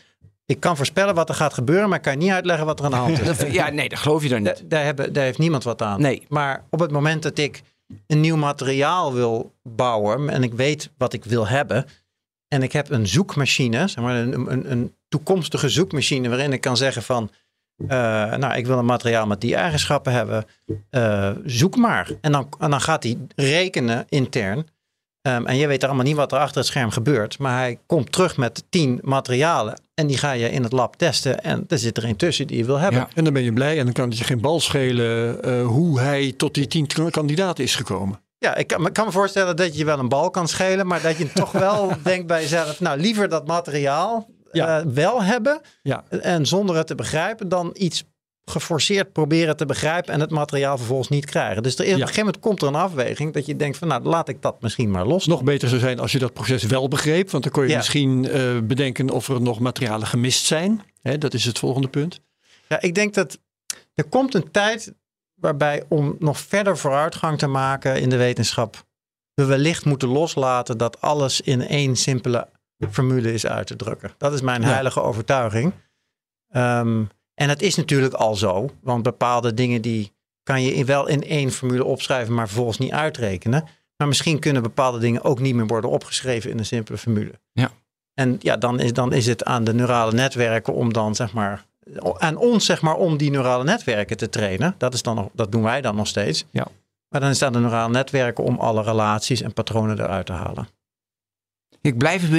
[0.45, 2.85] ik kan voorspellen wat er gaat gebeuren, maar ik kan je niet uitleggen wat er
[2.85, 3.37] aan de hand is.
[3.53, 4.69] Ja, nee, dat geloof je dan Da- niet.
[4.69, 6.01] daar, hebben, daar heeft niemand wat aan.
[6.01, 6.25] Nee.
[6.29, 7.61] Maar op het moment dat ik
[8.07, 11.85] een nieuw materiaal wil bouwen en ik weet wat ik wil hebben
[12.47, 16.77] en ik heb een zoekmachine, zeg maar een, een, een toekomstige zoekmachine waarin ik kan
[16.77, 17.29] zeggen van,
[17.87, 17.87] eh,
[18.35, 20.45] nou ik wil een materiaal met die eigenschappen hebben,
[21.45, 22.09] zoek maar.
[22.21, 24.67] En dan, en dan gaat hij rekenen intern.
[25.25, 27.39] Ehm, en je weet allemaal niet wat er achter het scherm gebeurt.
[27.39, 29.81] Maar hij komt terug met tien materialen.
[29.93, 31.43] En die ga je in het lab testen.
[31.43, 32.99] En er zit er een tussen die je wil hebben.
[32.99, 33.07] Ja.
[33.13, 35.99] En dan ben je blij en dan kan het je geen bal schelen eh, hoe
[35.99, 38.19] hij tot die tien kandidaten is gekomen.
[38.37, 41.01] Ja, ik kan, me- kan me voorstellen dat je wel een bal kan schelen, maar
[41.01, 44.79] dat je toch wel denkt bij jezelf, nou liever dat materiaal Ja.
[44.79, 46.03] eh, wel hebben Ja.
[46.09, 48.03] en zonder het te begrijpen dan iets
[48.45, 51.63] geforceerd proberen te begrijpen en het materiaal vervolgens niet krijgen.
[51.63, 53.87] Dus er is, op een gegeven moment komt er een afweging dat je denkt van
[53.87, 55.25] nou laat ik dat misschien maar los.
[55.25, 57.29] Nog beter zou zijn als je dat proces wel begreep.
[57.31, 57.77] Want dan kon je Ja.
[57.77, 60.81] misschien eh, bedenken of er nog materialen gemist zijn.
[61.01, 62.21] Hè, dat is het volgende punt.
[62.67, 63.39] Ja, ik denk dat
[63.95, 64.93] er komt een tijd
[65.35, 68.83] waarbij om nog verder vooruitgang te maken in de wetenschap,
[69.33, 72.47] we wellicht moeten loslaten dat alles in één simpele
[72.91, 74.11] formule is uit te drukken.
[74.17, 74.67] Dat is mijn Ja.
[74.67, 75.73] heilige overtuiging.
[76.49, 77.03] Ehm,
[77.35, 81.51] en het is natuurlijk al zo, want bepaalde dingen die kan je wel in één
[81.51, 83.67] formule opschrijven, maar vervolgens niet uitrekenen.
[83.97, 87.31] Maar misschien kunnen bepaalde dingen ook niet meer worden opgeschreven in een simpele formule.
[87.51, 87.71] Ja.
[88.13, 91.65] En ja, dan is, dan is het aan de neurale netwerken om dan zeg maar
[92.17, 94.75] aan ons zeg maar om die neurale netwerken te trainen.
[94.77, 96.45] Dat, is dan nog, dat doen wij dan nog steeds.
[96.51, 96.67] Ja.
[97.09, 100.31] Maar dan is het aan de neurale netwerken om alle relaties en patronen eruit te
[100.31, 100.67] halen.
[101.81, 102.29] Ik blijf.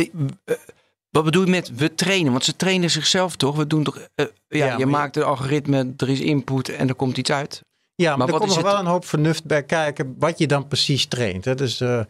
[1.18, 2.33] Eh, wat bedoel je met we trainen?
[2.33, 3.57] Want ze trainen zichzelf toch?
[3.57, 3.98] We doen toch.
[4.14, 7.61] eh, ja, Ja, je maakt een algoritme, er is input en er komt iets uit.
[7.94, 10.46] Ja, maar, Maar er komt nog het- wel een hoop vernuft bij kijken wat je
[10.46, 11.44] dan precies traint.
[11.44, 11.55] Hè?
[11.55, 12.07] Dus eh, eh,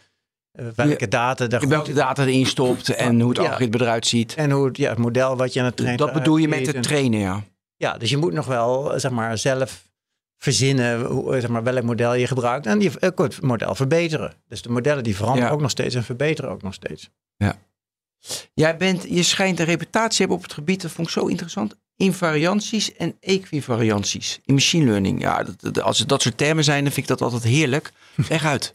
[0.75, 3.45] welke data er Welke data erin stopt en hoe het Ja.
[3.47, 4.35] algoritme eruit ziet.
[4.35, 6.66] en hoe het, ja, het model wat je aan het trainen Dat bedoel je met
[6.66, 7.42] het trainen, ja.
[7.77, 9.85] Ja, dus je moet nog wel eh, zeg maar, zelf
[10.38, 12.66] verzinnen hoe, eh, zeg maar, welk model je gebruikt.
[12.66, 14.33] En ook het model verbeteren.
[14.49, 15.55] Dus de modellen die veranderen Ja.
[15.55, 17.11] ook nog steeds en verbeteren ook nog steeds.
[18.55, 21.27] Jij bent, je schijnt een reputatie te hebben op het gebied, dat vond ik zo
[21.27, 21.77] interessant.
[21.97, 25.21] Invarianties en equivarianties in machine learning.
[25.21, 27.93] Ja, dat, als het dat soort termen zijn, dan vind ik dat altijd heerlijk.
[28.29, 28.73] Leg uit.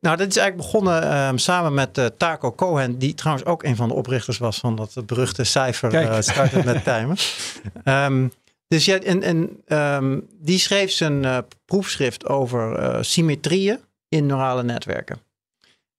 [0.00, 3.76] Nou, dat is eigenlijk begonnen ehm, samen met eh, Taco Cohen, die trouwens ook een
[3.76, 7.16] van de oprichters was van dat beruchte cijfer eh starten met timen.
[7.84, 8.28] Ehm,
[8.68, 13.78] dus ja, en, en ehm, die schreef zijn eh, proefschrift over symmetrieën
[14.08, 15.18] in neurale netwerken.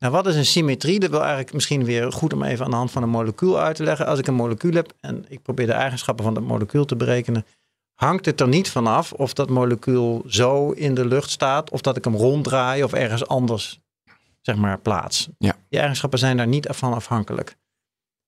[0.06, 0.99] Nou, wat is een symmetrie?
[0.99, 3.76] Dat wil eigenlijk misschien weer goed om even aan de hand van een molecuul uit
[3.76, 4.06] te leggen.
[4.06, 7.45] Als ik een molecuul heb en ik probeer de eigenschappen van dat molecuul te berekenen,
[7.93, 11.97] hangt het er niet vanaf of dat molecuul zo in de lucht staat, of dat
[11.97, 13.80] ik hem ronddraai of ergens anders
[14.41, 15.30] zeg maar plaats.
[15.38, 15.56] Ja.
[15.70, 17.56] Die eigenschappen zijn daar niet van afhankelijk.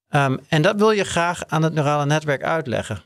[0.07, 3.03] Ehm, en dat wil je graag aan het neurale netwerk uitleggen.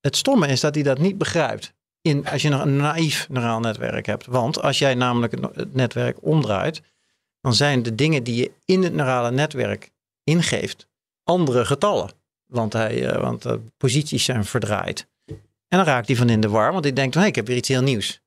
[0.00, 1.74] het stomme is dat hij dat niet begrijpt.
[2.00, 4.26] In, als je nog een naïef neuraal netwerk hebt.
[4.26, 6.82] Want als jij namelijk het netwerk omdraait,
[7.42, 9.90] dan zijn de dingen die je in het neurale netwerk
[10.24, 10.86] ingeeft
[11.24, 12.10] andere getallen.
[12.46, 15.08] Want, hij, eh, want de posities zijn verdraaid.
[15.68, 17.46] En dan raakt hij van in de war, want hij denkt van hey, ik heb
[17.46, 18.20] weer iets heel nieuws.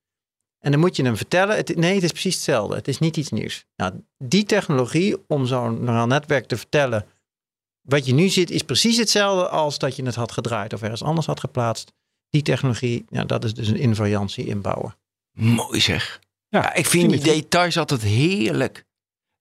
[0.60, 2.76] En dan moet je hem vertellen, het, nee, het is precies hetzelfde.
[2.76, 3.66] Het is niet iets nieuws.
[3.76, 7.06] Nou, die technologie om zo'n neuraal netwerk te vertellen,
[7.82, 11.04] wat je nu ziet, is precies hetzelfde als dat je het had gedraaid of ergens
[11.04, 11.92] anders had geplaatst.
[12.30, 14.96] Die technologie, ja, dat is dus een invariantie inbouwen.
[15.32, 16.20] Mooi zeg.
[16.48, 18.86] Ja, ik vind die details altijd heerlijk.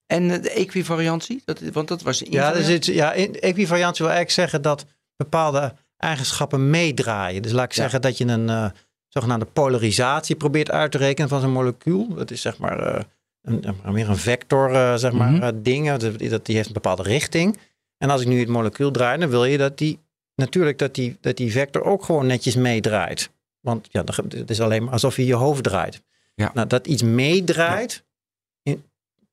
[0.07, 2.23] En eh, de equivariantie, dat, want dat was...
[2.29, 4.85] Ja, dus het, ja, equivariantie wil eigenlijk zeggen dat
[5.15, 7.41] bepaalde eigenschappen meedraaien.
[7.41, 7.81] Dus laat ik Ja.
[7.81, 8.65] zeggen dat je een eh,
[9.07, 12.07] zogenaamde polarisatie probeert uit te rekenen van zo'n molecuul.
[12.13, 13.03] Dat is zeg maar eh,
[13.41, 15.41] een, meer een vector eh, zeg maar, Mhm.
[15.43, 15.91] eh, ding.
[15.93, 17.57] Dat, die heeft een bepaalde richting.
[17.97, 19.99] En als ik nu het molecuul draai, dan wil je dat die
[20.35, 23.29] natuurlijk dat die, dat die vector ook gewoon netjes meedraait.
[23.61, 26.01] Want ja, het is alleen maar alsof je je hoofd draait.
[26.35, 26.51] Ja.
[26.53, 28.03] Nou, dat iets meedraait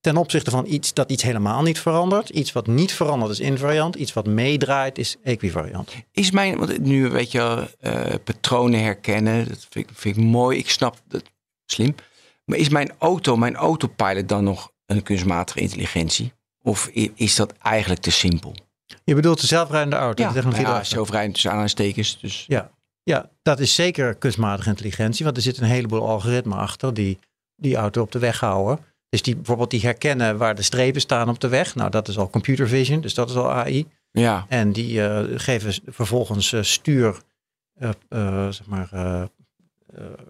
[0.02, 2.28] ten opzichte van iets dat iets helemaal niet verandert.
[2.28, 3.94] Iets wat niet verandert is invariant.
[3.94, 5.92] Iets wat meedraait is equivariant.
[6.12, 10.58] Is mijn, want nu weet je eh, patronen herkennen, dat vind ik, vind ik mooi.
[10.58, 11.22] Ik snap dat
[11.66, 11.94] slim.
[12.44, 16.32] Maar is mijn auto, mijn autopilot dan nog een kunstmatige intelligentie?
[16.62, 18.54] Of is dat eigenlijk te simpel?
[19.04, 22.20] Je bedoelt de zelfrijdende auto, de technologie ja, zelfrijdend tussen aanhalingstekens.
[22.20, 22.70] Dus Ja.
[23.02, 25.24] ja, dat is zeker kunstmatige intelligentie.
[25.24, 27.18] Want er zit een heleboel algoritmen achter die
[27.56, 28.84] die auto op de weg houden.
[29.12, 31.74] Dus die bijvoorbeeld die herkennen waar de strepen staan op de weg.
[31.74, 33.86] Nou, dat is al computer vision, dus dat is al AI.
[34.10, 37.22] ja, En die eh, geven vervolgens eh, stuur,
[37.78, 37.90] eh,
[38.48, 39.28] zeg maar,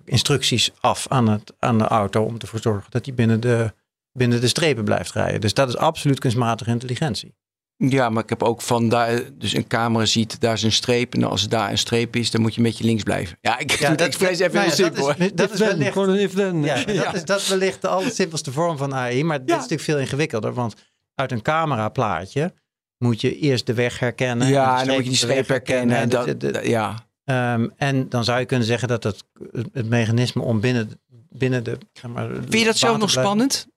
[0.04, 3.72] instructies af aan, het, aan de auto om ervoor te zorgen dat die binnen de,
[4.12, 5.40] binnen de strepen blijft rijden.
[5.40, 7.34] Dus dat is absoluut kunstmatige intelligentie.
[7.88, 11.14] Ja, maar ik heb ook van daar, dus een camera ziet, daar is een streep.
[11.14, 13.38] En als er daar een streep is, dan moet je een beetje links blijven.
[13.40, 15.06] Ja, ik doe het expres even nou heel ja, simpel.
[15.06, 16.62] Dat is, dat is wellicht, gewoon een if then.
[16.62, 19.82] ja, dat is, dat is wellicht de allersimpelste vorm van AI, maar dit is natuurlijk
[19.82, 20.54] veel ingewikkelder.
[20.54, 20.74] Want
[21.14, 22.52] uit een cameraplaatje
[22.98, 24.48] moet je eerst de weg herkennen.
[24.48, 25.96] ja, en dan moet je die streep herkennen.
[25.96, 29.24] En, dat, de- de- dat- ja, Ehm, en dan zou je kunnen zeggen dat het,
[29.52, 30.90] het, het mechanisme om binnen,
[31.28, 31.78] binnen de.
[31.92, 33.68] Zeg maar, Vind je dat zelf nog spannend?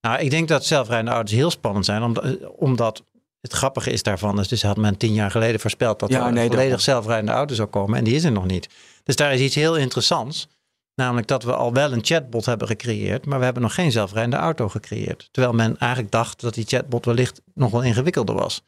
[0.00, 3.02] Nou, ik denk dat zelfrijdende auto's heel spannend zijn, omdat, omdat
[3.40, 4.40] het grappige is daarvan.
[4.40, 7.32] is Dus had men tien jaar geleden voorspeld dat Ja, er een nee, volledig zelfrijdende
[7.32, 7.98] auto zou komen.
[7.98, 8.68] En die is er nog niet.
[9.04, 10.48] Dus daar is iets heel interessants.
[10.94, 14.36] Namelijk dat we al wel een chatbot hebben gecreëerd, maar we hebben nog geen zelfrijdende
[14.36, 15.28] auto gecreëerd.
[15.30, 18.62] Terwijl men eigenlijk dacht dat die chatbot wellicht nog wel ingewikkelder was.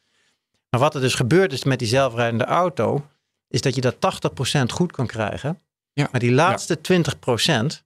[0.71, 3.07] Maar wat er dus gebeurd is met die zelfrijdende auto,
[3.49, 5.59] is dat je dat 80% goed kan krijgen.
[5.93, 6.09] Ja.
[6.11, 7.85] Maar die laatste 20%,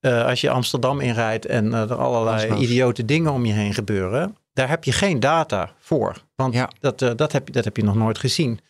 [0.00, 4.36] eh, als je Amsterdam inrijdt en eh, er allerlei idiote dingen om je heen gebeuren,
[4.56, 6.22] daar heb je geen data voor.
[6.34, 6.70] Want Ja.
[6.80, 8.60] dat, eh, dat, heb, je- dat heb je nog nooit gezien.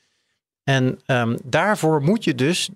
[0.65, 2.69] En ehm, daarvoor moet je dus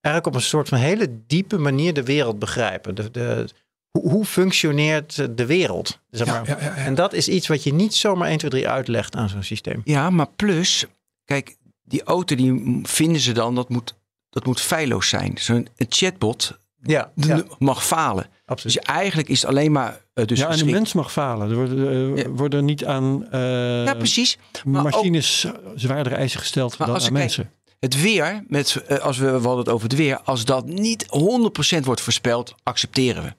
[0.00, 2.94] eigenlijk op een soort van hele diepe manier de wereld begrijpen.
[2.94, 3.48] De, de,
[3.90, 6.00] hoe, hoe functioneert de wereld?
[6.10, 6.48] Zeg maar.
[6.48, 6.74] Ja, ja, ja.
[6.74, 9.80] En dat is iets wat je niet zomaar 1, 2, 3 uitlegt aan zo'n systeem.
[9.84, 10.86] Ja, maar plus,
[11.24, 13.94] kijk, die auto die vinden ze dan, dat moet,
[14.30, 15.32] dat moet feilloos zijn.
[15.38, 17.12] Zo'n chatbot Ja,
[17.58, 18.26] mag falen.
[18.62, 21.50] Dus eigenlijk is het alleen maar eh, dus ja, en de mens mag falen.
[21.50, 22.28] Er worden, eh, Ja.
[22.30, 24.38] worden niet aan eh, Ja, precies.
[24.64, 27.50] maar ook- machines zwaardere eisen gesteld dan aan mensen.
[27.78, 31.84] Het weer, met, als we, we hadden het over het weer, als dat niet 100%
[31.84, 33.34] wordt voorspeld, accepteren we.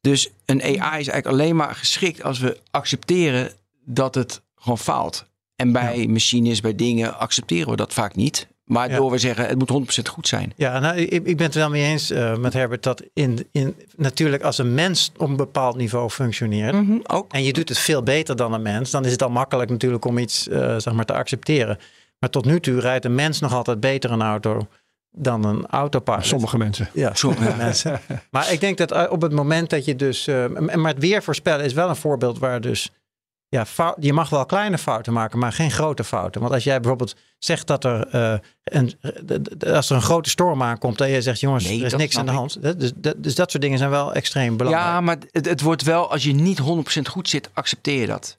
[0.00, 3.50] Dus een AI is eigenlijk alleen maar geschikt als we accepteren
[3.84, 5.26] dat het gewoon faalt.
[5.56, 8.46] En bij machines, bij dingen accepteren we dat vaak niet.
[8.64, 8.96] Maar Ja.
[8.96, 10.52] door we zeggen het moet 100% goed zijn.
[10.56, 13.76] Ja, nou, ik, ik ben het wel mee eens eh, met Herbert dat in, in,
[13.96, 16.72] natuurlijk als een mens op een bepaald niveau functioneert.
[16.74, 17.32] Mhm, ook.
[17.32, 18.90] En je doet het veel beter dan een mens.
[18.90, 21.78] Dan is het al makkelijk natuurlijk om iets eh, zeg maar, te accepteren.
[22.18, 24.66] Maar tot nu toe rijdt een mens nog altijd beter een auto
[25.10, 26.26] dan een autopilot.
[26.26, 26.88] Sommige mensen.
[26.92, 28.00] Ja, sommige mensen.
[28.30, 30.26] Maar ik denk dat eh, op het moment dat je dus...
[30.26, 32.90] eh, maar het weer voorspellen is wel een voorbeeld waar dus...
[33.54, 36.40] Ja, fout, je mag wel kleine fouten maken, maar geen grote fouten.
[36.40, 38.92] Want als jij bijvoorbeeld zegt dat er, eh, een,
[39.58, 41.00] d- als er een grote storm aankomt...
[41.00, 42.62] en je zegt, jongens, Nee, er is niks aan de hand.
[42.80, 44.88] Dus, dat- dus dat soort dingen zijn wel extreem belangrijk.
[44.92, 46.62] Ja, maar het, het wordt wel, als je niet 100%
[47.08, 48.36] goed zit, accepteer je dat.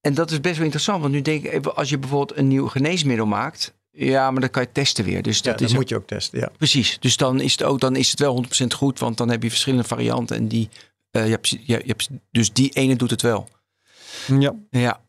[0.00, 2.48] En dat is best wel interessant, want nu denk ik even, als je bijvoorbeeld een
[2.48, 5.22] nieuw geneesmiddel maakt, ja, maar dan kan je testen weer.
[5.22, 6.50] Dus Ja, dat is moet je ook testen, ja.
[6.56, 9.42] Precies, dus dan is het ook dan is het wel 100% goed, want dan heb
[9.42, 10.68] je verschillende varianten en die,
[11.10, 13.48] eh, je hebt, je, je hebt, dus die ene doet het wel.
[14.38, 14.54] Ja.
[14.70, 15.00] Ja,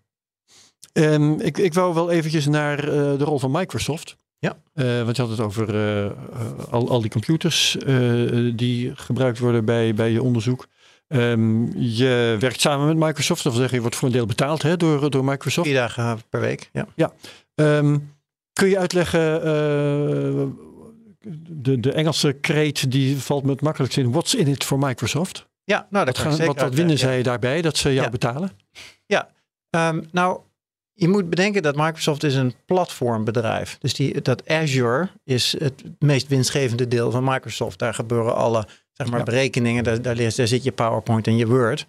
[0.96, 4.16] Ehm, ik, ik wou wel eventjes naar eh, de rol van Microsoft.
[4.40, 4.58] Ja.
[4.74, 6.12] Eh, want je had het over eh,
[6.72, 7.78] al, al die computers
[8.56, 10.68] die gebruikt worden bij, bij je onderzoek.
[11.08, 14.62] Ehm, je werkt samen met Microsoft, dat wil zeggen, je wordt voor een deel betaald
[14.62, 15.68] hè, door, door Microsoft.
[15.68, 17.14] Vier dagen per week, ja.
[17.56, 17.98] Ehm,
[18.54, 19.42] kun je uitleggen
[21.48, 24.12] de, de Engelse kreet die valt me het makkelijkst in.
[24.12, 25.48] What's in it for Microsoft?
[25.64, 28.06] Ja, nou, dat Wat, gaan, ik wat, zeker wat winnen zij daarbij dat ze jou
[28.06, 28.10] Ja.
[28.10, 28.52] betalen?
[29.76, 30.40] Ehm, nou,
[30.94, 33.78] je moet bedenken dat Microsoft is een platformbedrijf.
[33.80, 37.80] Dus die, dat Azure is het meest winstgevende deel van Microsoft.
[37.80, 39.26] Daar gebeuren alle zeg maar, Ja.
[39.26, 39.84] berekeningen.
[39.84, 41.88] Daar, daar, daar zit je PowerPoint en je Word.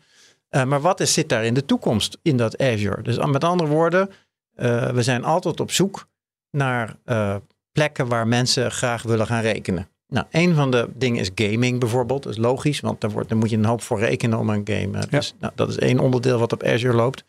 [0.48, 3.02] Eh, maar wat is, zit daar in de toekomst in dat Azure?
[3.02, 4.10] Dus met andere woorden,
[4.54, 6.08] eh, we zijn altijd op zoek
[6.50, 7.36] naar eh,
[7.72, 9.88] plekken waar mensen graag willen gaan rekenen.
[10.08, 12.22] Nou, een van de dingen is gaming bijvoorbeeld.
[12.22, 14.60] Dat is logisch, want daar, wordt, daar moet je een hoop voor rekenen om een
[14.64, 15.06] game.
[15.10, 17.24] Dus nou, dat is één onderdeel wat op Azure loopt.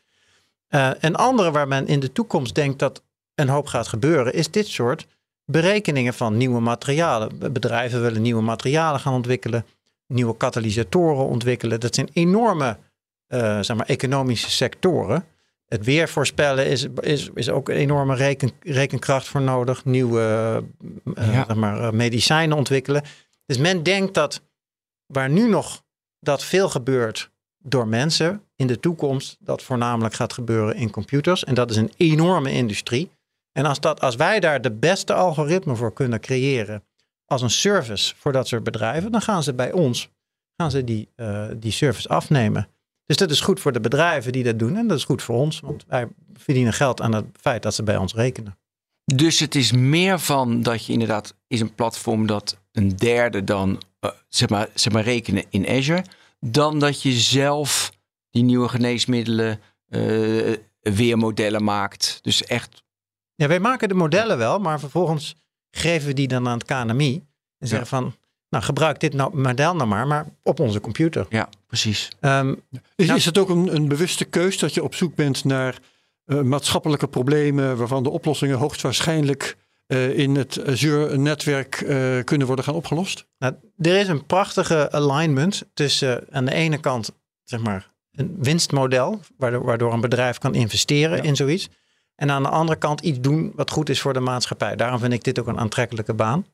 [0.68, 3.04] Eh, een andere waar men in de toekomst denkt dat
[3.36, 5.08] een hoop gaat gebeuren, is dit soort
[5.46, 7.40] berekeningen van nieuwe materialen.
[7.40, 9.66] Be- Bedrijven willen nieuwe materialen gaan ontwikkelen,
[10.08, 11.80] nieuwe katalysatoren ontwikkelen.
[11.80, 12.78] Dat zijn enorme
[13.28, 15.26] eh, zeg maar, economische sectoren.
[15.68, 19.86] Het weer voorspellen is, is, is ook een enorme reken, rekenkracht voor nodig.
[19.86, 20.22] Nieuwe
[21.16, 21.46] eh, Ja.
[21.48, 23.04] zeg maar, medicijnen ontwikkelen.
[23.46, 24.42] Dus men denkt dat
[25.06, 25.84] waar nu nog
[26.20, 27.32] dat veel gebeurt
[27.70, 31.44] door mensen, in de toekomst dat voornamelijk gaat gebeuren in computers.
[31.44, 33.12] En dat is een enorme industrie.
[33.52, 36.84] En als, dat, als wij daar de beste algoritme voor kunnen creëren
[37.26, 40.10] als een service voor dat soort bedrijven, dan gaan ze bij ons
[40.56, 42.68] gaan ze die, eh, die service afnemen.
[43.06, 45.36] Dus dat is goed voor de bedrijven die dat doen en dat is goed voor
[45.36, 48.58] ons, want wij verdienen geld aan het feit dat ze bij ons rekenen.
[49.14, 53.82] Dus het is meer van dat je inderdaad is een platform dat een derde dan
[54.00, 56.04] eh, zeg, maar, zeg maar rekenen in Azure,
[56.40, 57.92] dan dat je zelf
[58.30, 59.60] die nieuwe geneesmiddelen
[59.90, 62.20] eh, weermodellen maakt.
[62.22, 62.84] Dus echt
[63.36, 65.36] Ja, wij maken de modellen wel, maar vervolgens
[65.72, 67.24] geven we die dan aan het KNMI
[67.58, 68.16] en zeggen van,
[68.50, 71.26] nou gebruik dit nou, model nou maar, maar op onze computer.
[71.30, 72.10] ja, precies.
[72.20, 72.56] Ehm,
[72.96, 75.80] Is, Nou- is het ook een, een bewuste keus dat je op zoek bent naar
[76.26, 79.58] eh, maatschappelijke problemen waarvan de oplossingen hoogstwaarschijnlijk
[79.88, 83.28] eh, in het Azure-netwerk eh, kunnen worden gaan opgelost?
[83.38, 87.12] Nou, er is een prachtige alignment tussen eh, aan de ene kant
[87.44, 91.24] zeg maar, een winstmodel, waardoor, waardoor een bedrijf kan investeren Ja.
[91.24, 91.70] in zoiets.
[92.16, 94.76] En aan de andere kant iets doen wat goed is voor de maatschappij.
[94.76, 96.46] Daarom vind ik dit ook een aantrekkelijke baan.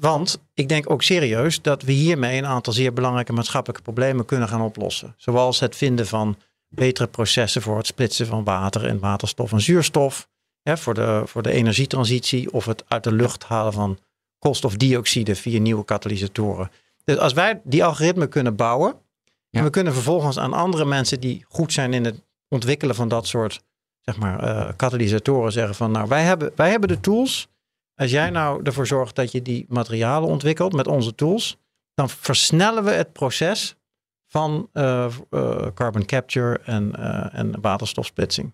[0.00, 4.48] Want ik denk ook serieus dat we hiermee een aantal zeer belangrijke maatschappelijke problemen kunnen
[4.48, 5.14] gaan oplossen.
[5.16, 6.36] Zoals het vinden van
[6.68, 10.28] betere processen voor het splitsen van water en waterstof en zuurstof.
[10.64, 13.98] Hè, voor, de, voor de energietransitie of het uit de lucht halen van
[14.38, 16.70] koolstofdioxide via nieuwe katalysatoren.
[17.04, 18.94] Dus als wij die algoritme kunnen bouwen
[19.50, 19.58] Ja.
[19.58, 23.26] en we kunnen vervolgens aan andere mensen die goed zijn in het ontwikkelen van dat
[23.26, 23.62] soort
[24.00, 27.48] zeg maar, eh, katalysatoren zeggen van nou wij hebben, wij hebben de tools.
[27.94, 31.56] Als jij nou ervoor zorgt dat je die materialen ontwikkelt met onze tools,
[31.94, 33.76] dan versnellen we het proces
[34.26, 36.94] van eh, eh, carbon capture en,
[37.32, 38.52] en waterstofsplitsing.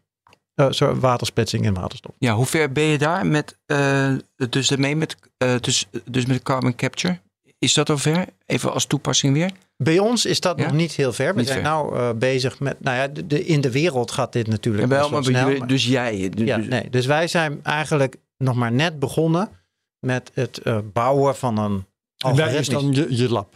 [0.61, 2.15] Eh, sorry, watersplitsing en waterstof.
[2.19, 4.13] Ja, hoe ver ben je daar met, eh,
[4.49, 7.19] dus daarmee met, eh, dus, dus met carbon capture?
[7.59, 8.27] Is dat al ver?
[8.47, 9.51] Even als toepassing weer?
[9.77, 10.65] Bij ons is dat Ja?
[10.65, 11.33] nog niet heel ver.
[11.33, 11.69] We Niet zijn ver.
[11.71, 14.89] nou eh, bezig met, nou ja, de, de- in de wereld gaat dit natuurlijk Ja,
[14.91, 16.29] wel, best maar wel snel, maar- dus jij.
[16.29, 19.49] dus- ja, dus- nee, dus wij zijn eigenlijk nog maar net begonnen
[19.99, 21.85] met het eh, bouwen van een
[22.17, 23.55] En daar is dan je, je lab.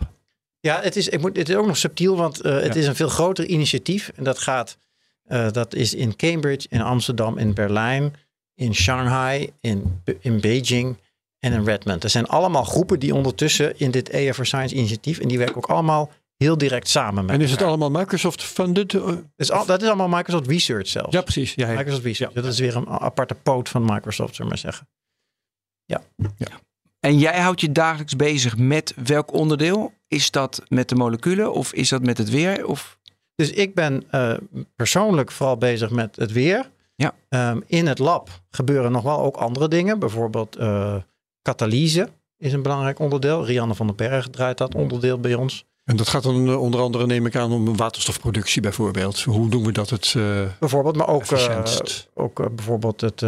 [0.60, 2.80] Ja, het is, ik moet, het is ook nog subtiel, want eh, het Ja.
[2.80, 4.10] is een veel groter initiatief.
[4.14, 4.76] En dat gaat,
[5.24, 8.14] eh, dat is in Cambridge, in Amsterdam, in Berlijn,
[8.54, 10.96] in Shanghai, in, in Beijing
[11.38, 12.04] en in Redmond.
[12.04, 15.56] Er zijn allemaal groepen die ondertussen in dit AI for Science initiatief, en die werken
[15.56, 17.76] ook allemaal heel direct samen met En is het elkaar.
[17.76, 18.94] allemaal Microsoft-funded?
[18.94, 21.12] Eh, al, dat is allemaal Microsoft Research zelfs.
[21.12, 21.54] Ja, precies.
[21.54, 21.76] Ja, ja.
[21.76, 22.32] Microsoft Research.
[22.32, 24.86] Dat is weer een aparte poot van Microsoft, zullen we maar zeggen.
[27.04, 29.92] En jij houdt je dagelijks bezig met welk onderdeel?
[30.08, 32.66] Is dat met de moleculen of is dat met het weer?
[32.66, 32.98] Of...
[33.34, 34.34] Dus ik ben eh,
[34.76, 36.70] persoonlijk vooral bezig met het weer.
[36.96, 37.14] Ja.
[37.28, 39.98] Ehm, in het lab gebeuren nog wel ook andere dingen.
[39.98, 40.96] Bijvoorbeeld eh
[41.42, 42.08] katalyse
[42.38, 43.46] is een belangrijk onderdeel.
[43.46, 45.64] Rianne van den Berg draait dat onderdeel bij ons.
[45.84, 49.22] En dat gaat dan eh, onder andere, neem ik aan, om waterstofproductie bijvoorbeeld.
[49.22, 51.24] Hoe doen we dat het eh Bijvoorbeeld, maar ook,
[52.14, 53.20] ook bijvoorbeeld het,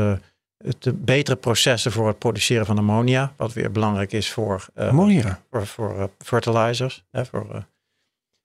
[0.56, 3.32] het betere processen voor het produceren van ammonia.
[3.36, 5.40] Wat weer belangrijk is voor, Ammonia.
[5.50, 7.04] voor, voor fertilizers.
[7.10, 7.66] Hè, voor,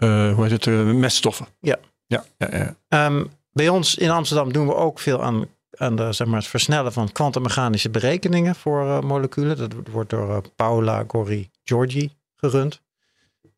[0.01, 0.67] eh, hoe heet het?
[0.67, 1.45] eh, meststoffen.
[1.59, 1.77] Ja.
[2.07, 2.75] Ja, ja, ja.
[2.87, 5.45] Ehm, bij ons in Amsterdam doen we ook veel aan,
[5.77, 9.57] aan de, zeg maar, het versnellen van kwantummechanische berekeningen voor eh, moleculen.
[9.57, 12.81] Dat wordt door eh, Paula Gori Giorgi gerund.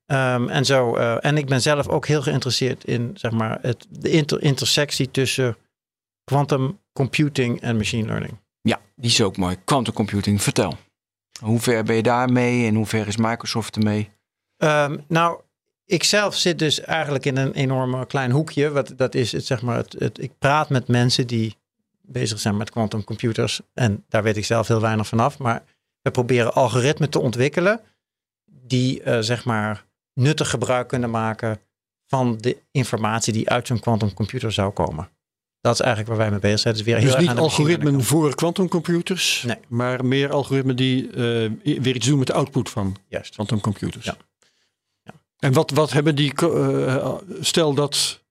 [0.06, 3.86] Ehm, en, zo, eh, en ik ben zelf ook heel geïnteresseerd in zeg maar, het,
[3.90, 5.58] de inter- intersectie tussen
[6.24, 8.34] quantum computing en machine learning.
[8.62, 9.58] Ja, die is ook mooi.
[9.66, 10.78] Quantum computing, vertel.
[11.40, 14.10] Hoe ver ben je daarmee en hoe ver is Microsoft ermee?
[14.58, 15.40] Ehm, nou,
[15.86, 18.70] ik zelf zit dus eigenlijk in een enorm klein hoekje.
[18.70, 21.56] Wat, dat is het, zeg maar, het, het, ik praat met mensen die
[22.02, 23.62] bezig zijn met quantum computers.
[23.74, 25.38] En daar weet ik zelf heel weinig vanaf.
[25.38, 25.64] Maar
[26.02, 27.82] We proberen algoritmen te ontwikkelen
[28.46, 31.60] die uh, zeg maar nuttig gebruik kunnen maken
[32.08, 35.10] van de informatie die uit zo'n quantumcomputer zou komen.
[35.62, 36.74] Dat is eigenlijk waar wij mee bezig zijn.
[36.74, 39.58] Dus, weer dus niet algoritmen voor quantumcomputers, nee.
[39.68, 43.34] maar meer algoritmen die uh, weer iets doen met de output van Juist.
[43.34, 44.06] quantumcomputers.
[44.06, 44.18] Ja.
[45.44, 48.22] En wat, wat hebben die, uh, stel dat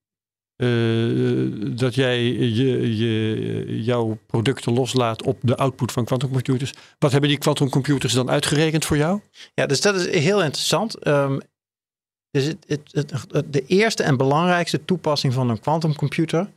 [0.57, 6.73] uh, dat jij je, je, jouw producten loslaat op de output van quantumcomputers.
[6.99, 9.21] Wat hebben die quantumcomputers dan uitgerekend voor jou?
[9.55, 11.07] Ja, dus dat is heel interessant.
[11.07, 11.41] Um,
[12.31, 16.49] dus het, het, het, de eerste en belangrijkste toepassing van een quantumcomputer,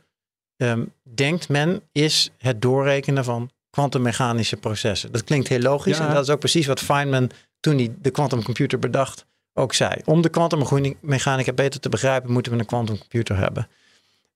[0.56, 5.12] um, denkt men, is het doorrekenen van kwantummechanische processen.
[5.12, 6.08] Dat klinkt heel logisch ja.
[6.08, 7.30] en dat is ook precies wat Feynman
[7.60, 9.26] toen hij de quantumcomputer bedacht
[9.56, 9.94] ook zei.
[10.04, 13.68] Om de kwantummechanica beter te begrijpen, moeten we een quantumcomputer hebben.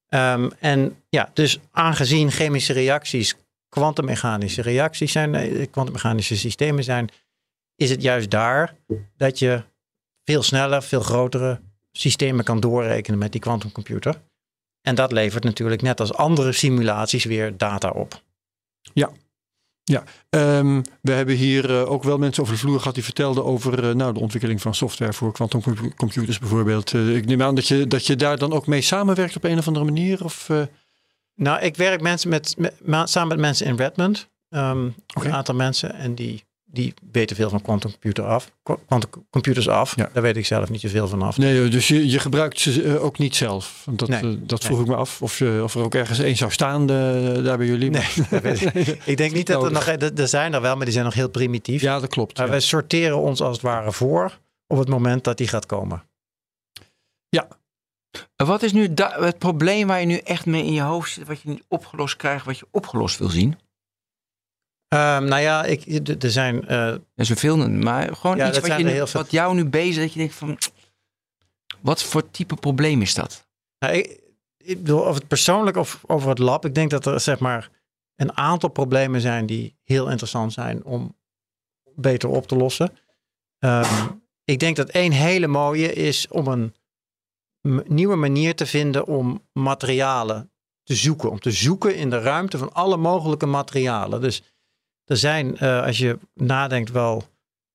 [0.08, 3.36] Um, en ja, dus aangezien chemische reacties
[3.70, 7.08] kwantummechanische reacties zijn, eh, kwantummechanische systemen zijn,
[7.76, 8.74] is het juist daar
[9.16, 9.62] dat je
[10.24, 11.60] veel sneller, veel grotere
[11.92, 14.20] systemen kan doorrekenen met die quantumcomputer.
[14.80, 18.22] En dat levert natuurlijk net als andere simulaties weer data op.
[18.92, 19.10] Ja,
[19.90, 20.04] ja,
[20.58, 23.84] um, we hebben hier uh, ook wel mensen over de vloer gehad die vertelden over
[23.84, 26.92] uh, nou, de ontwikkeling van software voor quantumcomputers bijvoorbeeld.
[26.92, 29.58] Uh, ik neem aan dat je, dat je daar dan ook mee samenwerkt op een
[29.58, 30.24] of andere manier?
[30.24, 30.48] Of,
[31.34, 32.74] Nou, ik werk mensen met, met,
[33.10, 34.28] samen met mensen in Redmond.
[34.48, 35.28] Um, okay.
[35.28, 38.50] Een aantal mensen en die die weten veel van quantumcomputer af.
[38.86, 39.96] Quantumcomputers af.
[39.96, 40.10] Ja.
[40.12, 41.38] Daar weet ik zelf niet zoveel van af.
[41.38, 43.86] Nee, dus je, je gebruikt ze eh, ook niet zelf.
[43.90, 44.86] Dat, nee, uh, dat vroeg nee.
[44.86, 45.22] ik me af.
[45.22, 47.90] Of, uh, of er ook ergens één zou staan daar bij jullie.
[47.90, 48.08] Nee,
[48.72, 48.98] ik.
[49.04, 49.86] ik denk niet dat er nog...
[49.86, 51.80] Er zijn er wel, maar die zijn nog heel primitief.
[51.80, 52.36] Ja, dat klopt.
[52.36, 52.52] Maar ja.
[52.52, 56.02] wij sorteren ons als het ware voor op het moment dat die gaat komen.
[57.28, 57.48] Ja.
[58.36, 61.40] Wat is nu het probleem waar je nu echt mee in je hoofd zit, wat
[61.40, 63.58] je niet opgelost krijgt, wat je opgelost wil zien?
[64.94, 66.64] Um, nou ja, ik, er zijn.
[66.64, 70.02] Uh, er zijn veel, maar gewoon ja, iets wat, je, nu, wat jou nu bezig
[70.02, 70.58] dat je denkt van.
[71.80, 73.48] Wat voor type probleem is dat?
[73.78, 74.20] Nou, ik,
[74.56, 76.64] ik bedoel, of het persoonlijk of over het lab.
[76.64, 77.70] Ik denk dat er zeg maar
[78.16, 81.16] een aantal problemen zijn die heel interessant zijn om
[81.94, 82.98] beter op te lossen.
[83.58, 86.74] Um, ik denk dat één hele mooie is om een
[87.86, 91.30] nieuwe manier te vinden om materialen te zoeken.
[91.30, 94.20] Om te zoeken in de ruimte van alle mogelijke materialen.
[94.20, 94.42] Dus
[95.10, 97.24] er zijn, uh, als je nadenkt, wel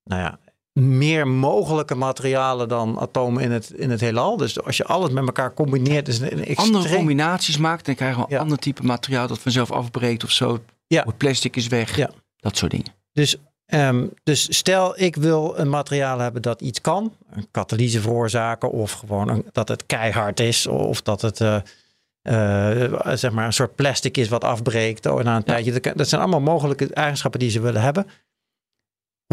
[0.03, 0.39] nou ja,
[0.81, 4.37] meer mogelijke materialen dan atomen in het, in het heelal.
[4.37, 6.75] Dus als je alles met elkaar combineert, is een extreem...
[6.75, 8.39] Andere combinaties maakt, dan krijgen we een ja.
[8.39, 10.63] ander type materiaal dat vanzelf afbreekt of zo.
[10.87, 11.03] Ja.
[11.05, 11.95] Het plastic is weg.
[11.95, 12.09] Ja.
[12.37, 12.93] Dat soort dingen.
[13.11, 17.13] Dus, um, dus stel, ik wil een materiaal hebben dat iets kan.
[17.31, 21.39] Een katalyse veroorzaken of gewoon een, dat het keihard is of dat het...
[21.39, 21.57] Uh,
[23.13, 25.61] zeg maar een soort plastic is wat afbreekt oh, na een ja.
[25.61, 25.93] tijdje.
[25.95, 28.07] Dat zijn allemaal mogelijke eigenschappen die ze willen hebben.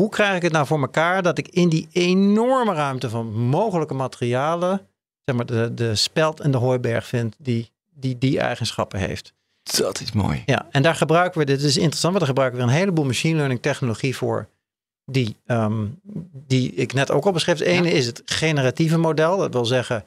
[0.01, 3.95] Hoe krijg ik het nou voor elkaar dat ik in die enorme ruimte van mogelijke
[3.95, 4.80] materialen,
[5.24, 9.32] zeg maar de, de speld en de hooiberg vind die, die die eigenschappen heeft?
[9.62, 10.43] Dat is mooi.
[10.47, 13.36] Ja, en daar gebruiken we, dit is interessant, want daar gebruiken we een heleboel machine
[13.36, 14.49] learning technologie voor.
[15.05, 16.01] Die, um,
[16.32, 17.59] die ik net ook al beschreef.
[17.59, 17.95] Het ene ja.
[17.95, 19.36] is het generatieve model.
[19.36, 20.05] Dat wil zeggen,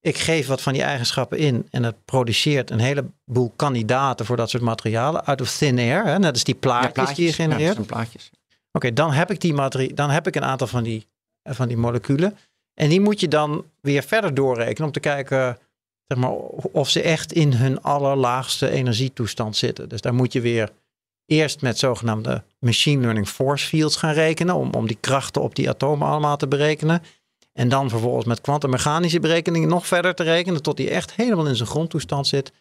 [0.00, 4.50] ik geef wat van die eigenschappen in en het produceert een heleboel kandidaten voor dat
[4.50, 6.04] soort materialen out of thin air.
[6.04, 6.18] Hè?
[6.18, 7.76] Net als die plaatjes, ja, plaatjes die je genereert.
[7.76, 8.30] Ja, plaatjes.
[8.32, 11.06] Oké, okay, dan heb ik die materie, dan heb ik een aantal van die,
[11.42, 12.36] van die moleculen.
[12.74, 15.58] En die moet je dan weer verder doorrekenen om te kijken
[16.06, 16.30] zeg maar,
[16.72, 19.88] of ze echt in hun allerlaagste energietoestand zitten.
[19.88, 20.70] Dus daar moet je weer
[21.26, 24.54] eerst met zogenaamde machine learning force fields gaan rekenen.
[24.54, 27.02] Om, om die krachten op die atomen allemaal te berekenen.
[27.58, 31.56] En dan vervolgens met kwantummechanische berekeningen nog verder te rekenen tot die echt helemaal in
[31.56, 32.52] zijn grondtoestand zit.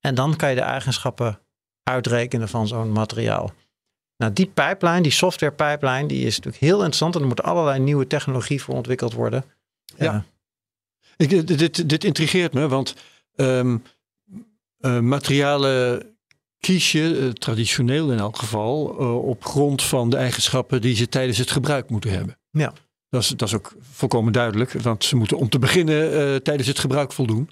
[0.00, 1.40] En dan kan je de eigenschappen
[1.82, 3.52] uitrekenen van zo'n materiaal.
[4.16, 7.14] Nou, die pipeline, die software pipeline, die is natuurlijk heel interessant.
[7.14, 9.44] En er moet allerlei nieuwe technologie voor ontwikkeld worden.
[9.96, 10.24] Ja.
[11.16, 12.94] Ik, dit, dit intrigeert me, want
[13.34, 13.82] um,
[14.80, 16.06] uh, materialen
[16.58, 18.84] kies je, uh, traditioneel in elk geval,
[19.16, 22.38] op grond van de eigenschappen die ze tijdens het gebruik moeten hebben.
[22.50, 22.72] Ja.
[23.12, 26.68] Dat is, dat is ook volkomen duidelijk, want ze moeten om te beginnen uh, tijdens
[26.68, 27.50] het gebruik voldoen.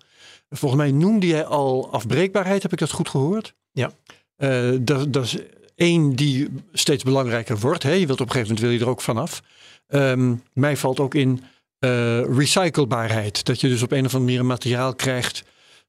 [0.50, 3.54] Volgens mij noemde jij al afbreekbaarheid, heb ik dat goed gehoord?
[3.72, 3.90] Ja.
[4.38, 5.36] Uh, dat, dat is
[5.74, 7.82] één die steeds belangrijker wordt.
[7.82, 7.92] Hè?
[7.92, 9.42] Je wilt op een gegeven moment wil je er ook vanaf.
[9.88, 11.42] Um, mij valt ook in
[11.80, 13.44] uh, recyclebaarheid.
[13.44, 15.42] Dat je dus op een of andere manier een materiaal krijgt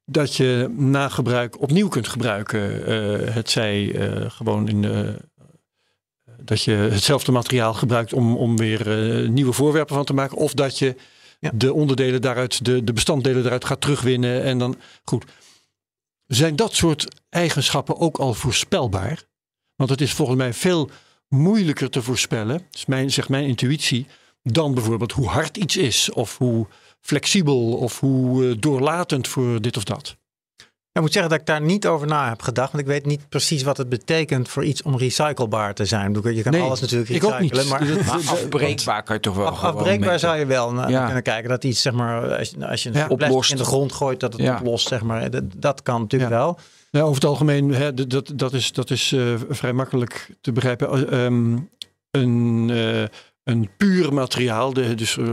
[0.04, 2.60] dat je na gebruik opnieuw kunt gebruiken.
[3.32, 3.94] Het zij
[4.28, 5.16] gewoon in de
[6.44, 10.36] dat je hetzelfde materiaal gebruikt om, om weer uh, nieuwe voorwerpen van te maken.
[10.36, 10.96] Of dat je
[11.40, 11.50] ja.
[11.54, 14.42] de onderdelen daaruit, de, de bestanddelen daaruit gaat terugwinnen.
[14.42, 15.24] En dan goed.
[16.26, 19.22] Zijn dat soort eigenschappen ook al voorspelbaar?
[19.76, 20.90] Want het is volgens mij veel
[21.28, 24.06] moeilijker te voorspellen, is mijn, zegt mijn intuïtie,
[24.42, 26.66] dan bijvoorbeeld hoe hard iets is of hoe
[27.00, 30.16] flexibel of hoe uh, doorlatend voor dit of dat.
[30.92, 32.72] Ik moet zeggen dat ik daar niet over na heb gedacht.
[32.72, 36.12] Want ik weet niet precies wat het betekent voor iets om recyclebaar te zijn.
[36.34, 37.66] Je kan Nee, alles natuurlijk ik ook recyclen.
[37.96, 38.06] niet.
[38.06, 40.20] Maar afbreekbaar kan je toch wel af- afbreekbaar meten.
[40.20, 41.04] zou je wel naar Ja.
[41.04, 41.48] kunnen kijken.
[41.50, 43.06] Dat iets, zeg maar, als je, als je een Ja.
[43.08, 43.50] Oplost.
[43.50, 44.56] in de grond gooit, dat het Ja.
[44.56, 45.30] oplost, zeg maar.
[45.30, 46.36] Dat, dat kan natuurlijk Ja.
[46.38, 46.58] wel.
[46.90, 51.08] Nou, over het algemeen, hè, dat, dat is, dat is eh, vrij makkelijk te begrijpen.
[51.10, 51.58] Eh, ehm,
[52.10, 53.02] een, eh,
[53.44, 55.30] een puur materiaal, de, dus eh,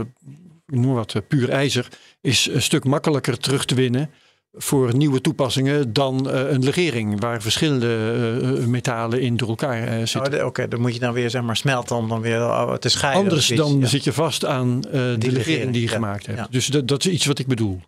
[0.66, 1.88] ik noem wat, puur ijzer,
[2.20, 4.10] is een stuk makkelijker terug te winnen
[4.52, 9.98] voor nieuwe toepassingen dan eh, een legering, waar verschillende eh, eh, metalen in door elkaar
[9.98, 10.46] Oh, zitten.
[10.46, 13.22] Oké, dan moet je dan weer zeg maar smelten om dan weer oh, te scheiden.
[13.22, 13.86] Anders dan Ja.
[13.86, 15.94] zit je vast aan de legering legering, die je ja.
[15.94, 16.38] gemaakt hebt.
[16.38, 16.46] Ja.
[16.50, 17.80] Dus dat, dat is iets wat ik bedoel.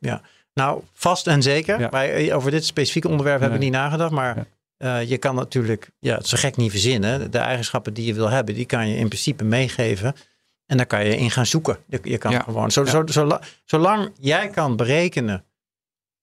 [0.55, 1.81] Nou, vast en zeker.
[1.81, 1.89] Ja.
[1.91, 4.11] Wij, over dit specifieke onderwerp hebben we niet nagedacht.
[4.11, 4.47] Maar
[4.79, 4.99] Ja.
[4.99, 7.31] je kan natuurlijk, ja, het is zo gek niet verzinnen.
[7.31, 10.15] De eigenschappen die je wil hebben, die kan je in principe meegeven.
[10.67, 11.77] En daar kan je in gaan zoeken.
[12.03, 12.41] Je, kan Ja.
[12.41, 12.91] gewoon, zo, Ja.
[12.91, 15.45] zo, zola- zolang jij kan berekenen.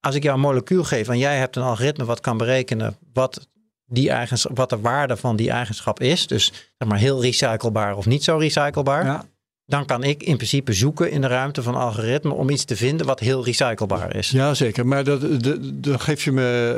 [0.02, 3.47] Als ik jou een molecuul geef en jij hebt een algoritme wat kan berekenen wat,
[3.86, 6.28] die eigenschap, wat de waarde van die eigenschap is.
[6.28, 6.45] Dus
[6.78, 9.26] zeg maar heel recyclebaar of niet zo recyclebaar Ja.
[9.66, 13.06] dan kan ik in principe zoeken in de ruimte van algoritme om iets te vinden
[13.06, 14.30] wat heel recyclebaar is.
[14.30, 14.88] Ja, zeker.
[14.88, 16.76] Maar dat, dat, dan geef je me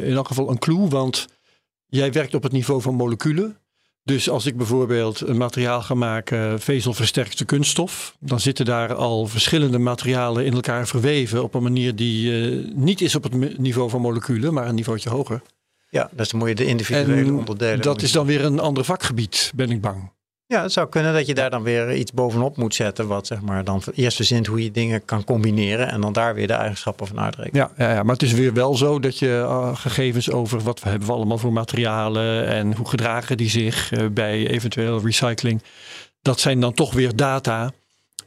[0.00, 1.26] eh, in elk geval een clue, want
[1.86, 3.56] jij werkt op het niveau van moleculen.
[4.04, 9.78] Dus als ik bijvoorbeeld een materiaal ga maken, vezelversterkte kunststof, dan zitten daar al verschillende
[9.78, 14.00] materialen in elkaar verweven op een manier die eh, niet is op het niveau van
[14.00, 15.42] moleculen, maar een niveautje hoger.
[15.90, 17.82] Ja, dus dan moet je de individuele En onderdelen.
[17.82, 20.12] dat is dan weer een ander vakgebied, ben ik bang.
[20.46, 23.40] Ja, het zou kunnen dat je daar dan weer iets bovenop moet zetten, wat zeg
[23.40, 27.06] maar dan eerst verzint hoe je dingen kan combineren en dan daar weer de eigenschappen
[27.06, 27.68] van uitrekenen.
[27.76, 30.80] Ja, ja, ja, maar het is weer wel zo dat je eh, gegevens over wat
[30.82, 35.62] we hebben we allemaal voor materialen en hoe gedragen die zich eh, bij eventueel recycling.
[36.22, 37.72] Dat zijn dan toch weer data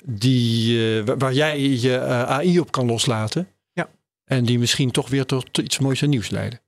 [0.06, 3.48] die, eh, wa- waar jij je AI op kan loslaten.
[3.74, 3.90] Ja.
[4.26, 6.60] En die misschien toch weer tot iets moois en nieuws leiden.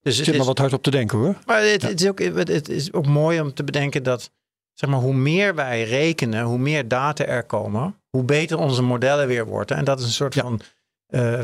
[0.00, 1.34] Dus Ik het zit is, maar wat hard op te denken hoor.
[1.46, 4.30] maar het, het is ook, het is ook mooi om te bedenken dat
[4.76, 9.26] zeg maar, hoe meer wij rekenen, hoe meer data er komen, hoe beter onze modellen
[9.26, 9.76] weer worden.
[9.76, 10.42] En dat is een soort Ja.
[10.42, 10.60] van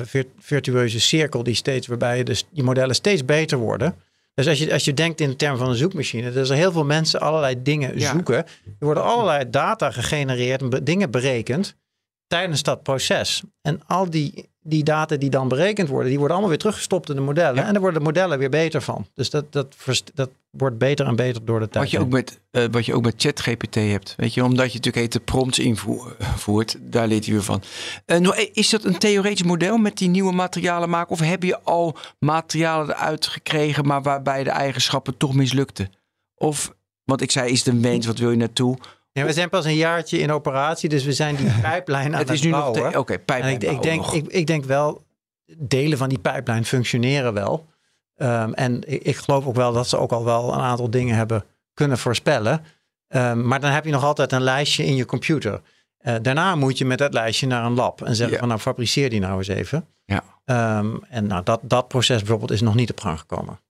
[0.06, 3.94] vir- virtueuze cirkel die steeds, waarbij je dus die modellen steeds beter worden.
[4.34, 6.84] Dus als je, als je denkt in termen van een zoekmachine, er zijn heel veel
[6.84, 8.12] mensen allerlei dingen Ja.
[8.12, 8.36] zoeken.
[8.36, 8.46] Er
[8.78, 11.74] worden allerlei data gegenereerd en dingen berekend
[12.32, 13.42] tijdens dat proces.
[13.62, 17.14] En al die, die data die dan berekend worden, die worden allemaal weer teruggestopt in
[17.14, 17.54] de modellen.
[17.54, 17.66] Ja.
[17.66, 19.06] En daar worden de modellen weer beter van.
[19.14, 19.76] Dus dat, dat,
[20.14, 21.84] dat wordt beter en beter door de tijd.
[21.84, 24.14] Wat je, ook met, eh, wat je ook met ChatGPT hebt.
[24.16, 26.76] Weet je, omdat je natuurlijk hete prompts invoert.
[26.80, 27.62] Daar leert hij weer van.
[28.04, 31.12] Eh, is dat een theoretisch model met die nieuwe materialen maken?
[31.12, 35.90] Of heb je al materialen eruit gekregen, maar waarbij de eigenschappen toch mislukten?
[36.34, 36.74] Of,
[37.04, 38.78] want ik zei, is het een wens, wat wil je naartoe?
[39.12, 42.28] Ja, we zijn pas een jaartje in operatie, dus we zijn die pijplijn aan het,
[42.28, 42.60] het is nu nog...
[42.60, 42.92] bouwen.
[42.92, 44.14] te- Oké, pijplijn ik, ik, denk, nog.
[44.14, 45.02] ik, ik denk wel,
[45.56, 47.66] delen van die pijplijn functioneren wel.
[48.16, 51.16] Ehm, en ik, ik geloof ook wel dat ze ook al wel een aantal dingen
[51.16, 51.44] hebben
[51.74, 52.64] kunnen voorspellen.
[53.08, 55.60] Ehm, maar dan heb je nog altijd een lijstje in je computer.
[55.98, 58.38] Eh, daarna moet je met dat lijstje naar een lab en zeggen Ja.
[58.40, 59.86] van nou fabriceer die nou eens even.
[60.04, 60.22] Ja.
[60.44, 63.60] Ehm, en nou, dat, dat proces bijvoorbeeld is nog niet op gang gekomen.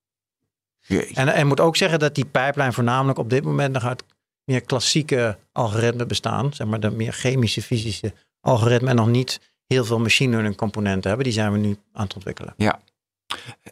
[0.81, 1.15] Jeetje.
[1.15, 4.05] En, en moet ook zeggen dat die pijplijn voornamelijk op dit moment nog uit
[4.45, 6.55] meer klassieke algoritmen bestaan.
[6.55, 8.91] Zeg maar de meer chemische, fysische algoritmen.
[8.91, 11.25] En nog niet heel veel machine learning componenten hebben.
[11.25, 12.55] Die zijn we nu aan het ontwikkelen.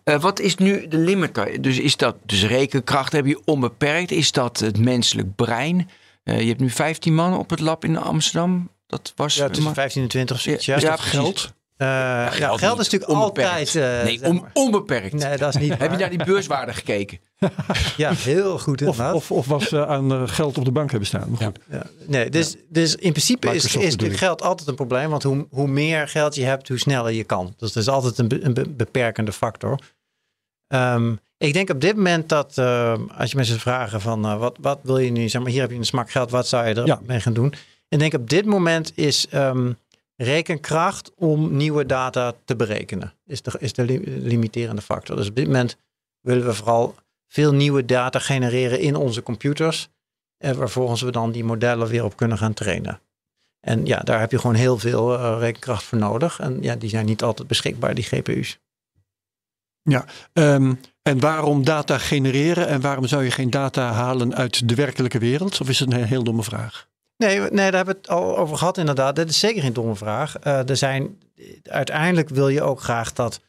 [0.04, 1.62] Eh, wat is nu de limiter?
[1.62, 4.10] Dus is dat dus rekenkracht heb je onbeperkt?
[4.10, 5.90] Is dat het menselijk brein?
[6.22, 8.70] Eh, je hebt nu 15 man op het lab in Amsterdam.
[8.86, 10.64] Dat was Ja, tussen maar- 15 en 20 zoiets.
[10.64, 11.10] Ja, Ja, ja, precies.
[11.12, 11.52] Geld.
[11.84, 13.50] Ja, geld is natuurlijk Onbeperkt.
[13.50, 13.74] altijd...
[13.74, 15.12] eh, nee, on- onbeperkt.
[15.12, 17.18] nee, dat is niet Heb je naar die beurswaarde gekeken?
[17.96, 19.14] Ja, heel goed Of, inderdaad.
[19.14, 21.30] of, of was ze aan eh, geld op de bank hebben staan.
[21.30, 21.58] Maar goed.
[21.70, 25.10] Ja, nee, dus, dus in principe is, is natuurlijk geld altijd een probleem.
[25.10, 27.54] Want hoe, hoe meer geld je hebt, hoe sneller je kan.
[27.56, 29.78] Dus dat is altijd een, be- een be- beperkende factor.
[30.68, 34.56] Ehm, ik denk op dit moment dat ehm, als je mensen vragen van eh, wat,
[34.60, 36.74] wat wil je nu, zeg maar hier heb je een smak geld, wat zou je
[36.74, 37.18] ermee Ja.
[37.18, 37.54] gaan doen?
[37.88, 39.72] Ik denk op dit moment is ehm,
[40.22, 45.16] rekenkracht om nieuwe data te berekenen, is de, is de li- limiterende factor.
[45.16, 45.76] Dus op dit moment
[46.20, 46.94] willen we vooral
[47.26, 49.88] veel nieuwe data genereren in onze computers.
[50.38, 53.00] En waarvolgens we dan die modellen weer op kunnen gaan trainen.
[53.60, 56.38] En ja, daar heb je gewoon heel veel eh, rekenkracht voor nodig.
[56.38, 58.58] En ja, die zijn niet altijd beschikbaar, die GPU's.
[60.32, 65.18] Ehm, en waarom data genereren en waarom zou je geen data halen uit de werkelijke
[65.18, 65.60] wereld?
[65.60, 66.89] Of is het een heel domme vraag?
[67.20, 69.16] Nee, nee, daar hebben we het al over gehad inderdaad.
[69.16, 70.38] Dat is zeker geen domme vraag.
[70.38, 71.18] Eh, er zijn,
[71.62, 73.40] uiteindelijk wil je ook graag dat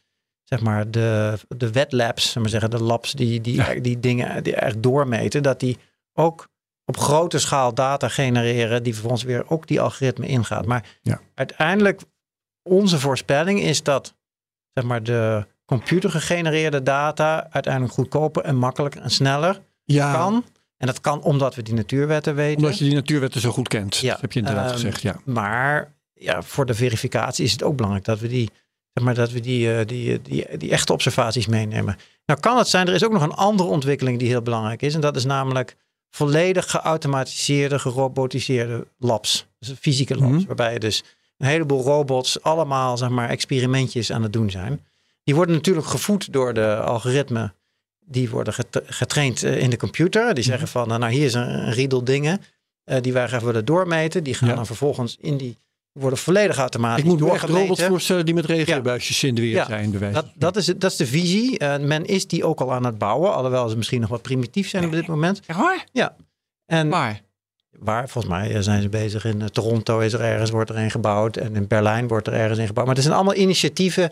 [0.44, 4.44] zeg maar, de, de wet labs, zeg maar zeggen, de labs die, die, die dingen
[4.44, 5.78] die echt doormeten, dat die
[6.14, 6.48] ook
[6.86, 10.66] op grote schaal data genereren die vervolgens weer ook die algoritme ingaat.
[10.66, 11.20] Maar Ja.
[11.36, 12.02] uiteindelijk,
[12.64, 14.16] onze voorspelling is dat
[14.74, 20.44] zeg maar, de computergegenereerde data uiteindelijk goedkoper en makkelijker en sneller Ja, kan.
[20.82, 22.58] En dat kan omdat we die natuurwetten weten.
[22.64, 23.96] omdat je die natuurwetten zo goed kent.
[23.96, 25.20] Ja, Dat heb je inderdaad ehm, gezegd, ja.
[25.26, 28.50] Maar ja, voor de verificatie is het ook belangrijk dat we die,
[28.94, 31.98] zeg maar, dat we die, eh, die, eh, die, die echte observaties meenemen.
[32.26, 34.94] Nou kan het zijn, er is ook nog een andere ontwikkeling die heel belangrijk is.
[34.96, 35.76] En dat is namelijk
[36.10, 39.48] volledig geautomatiseerde, gerobotiseerde labs.
[39.60, 40.46] Dus fysieke labs, Mhm.
[40.46, 41.04] waarbij je dus
[41.38, 44.86] een heleboel robots allemaal zeg maar, experimentjes aan het doen zijn.
[45.24, 47.54] Die worden natuurlijk gevoed door de algoritmen.
[48.12, 50.34] Die worden get- getraind eh, in de computer.
[50.34, 52.42] Die zeggen van, nou hier is een, een riedel dingen
[52.84, 54.24] eh, die wij graag willen doormeten.
[54.24, 54.56] Die gaan Ja.
[54.56, 55.58] dan vervolgens in die,
[55.92, 59.52] worden volledig automatisch Ik moet me echt robots voorstellen die met reageerbuisjes in de weer
[59.52, 60.14] Ja, zijn.
[60.14, 61.58] Dat, dat, is, dat is de visie.
[61.58, 63.34] Eh, men is die ook al aan het bouwen.
[63.34, 65.42] Alhoewel ze misschien nog wat primitief zijn op dit moment.
[65.46, 65.86] Echt waar?
[66.66, 67.22] En Maar,
[67.80, 69.26] waar, volgens mij eh, zijn ze bezig.
[69.26, 71.38] In eh, Toronto is er ergens, wordt er een gebouwd.
[71.38, 72.86] En in Berlijn wordt er ergens een gebouwd.
[72.86, 74.12] Maar het zijn allemaal initiatieven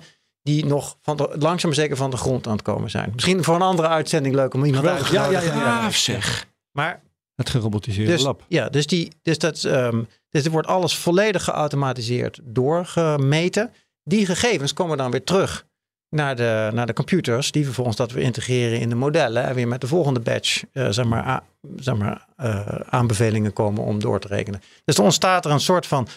[0.53, 3.11] die nog van de, langzaam maar zeker van de grond aan het komen zijn.
[3.13, 6.47] Misschien voor een andere uitzending leuk om iemand uit te Ja, ja, ja, zeg.
[6.71, 7.01] Maar
[7.35, 8.43] Het gerobotiseerde dus, lab.
[8.47, 13.71] ja, dus, die, dus, dat, ehm, dus er wordt alles volledig geautomatiseerd doorgemeten.
[14.03, 15.65] Die gegevens komen dan weer terug
[16.09, 19.67] naar de, naar de computers, die vervolgens dat weer integreren in de modellen en weer
[19.67, 21.43] met de volgende batch eh, zeg maar, a-
[21.75, 24.61] zeg maar, eh, aanbevelingen komen om door te rekenen.
[24.85, 26.07] Dus er ontstaat er een soort van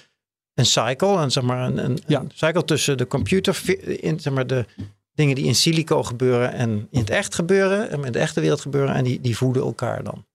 [0.55, 2.21] een cycle, en zeg maar een, een, Ja.
[2.21, 3.63] een cycle tussen de computer,
[4.05, 4.65] in, zeg maar de
[5.15, 8.61] dingen die in silico gebeuren en in het echt gebeuren, en in de echte wereld
[8.61, 10.27] gebeuren, en die, die voeden elkaar dan.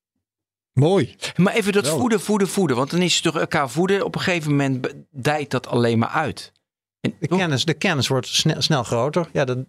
[0.74, 1.16] Mooi.
[1.36, 2.00] Maar even dat Wel.
[2.00, 2.78] voeden, voeden, voeden.
[2.78, 4.06] Want dan is het toch elkaar voeden.
[4.06, 6.52] Op een gegeven moment dijt dat alleen maar uit.
[7.02, 9.30] En, De kennis, de kennis wordt snel, snel groter.
[9.34, 9.66] Ja, de,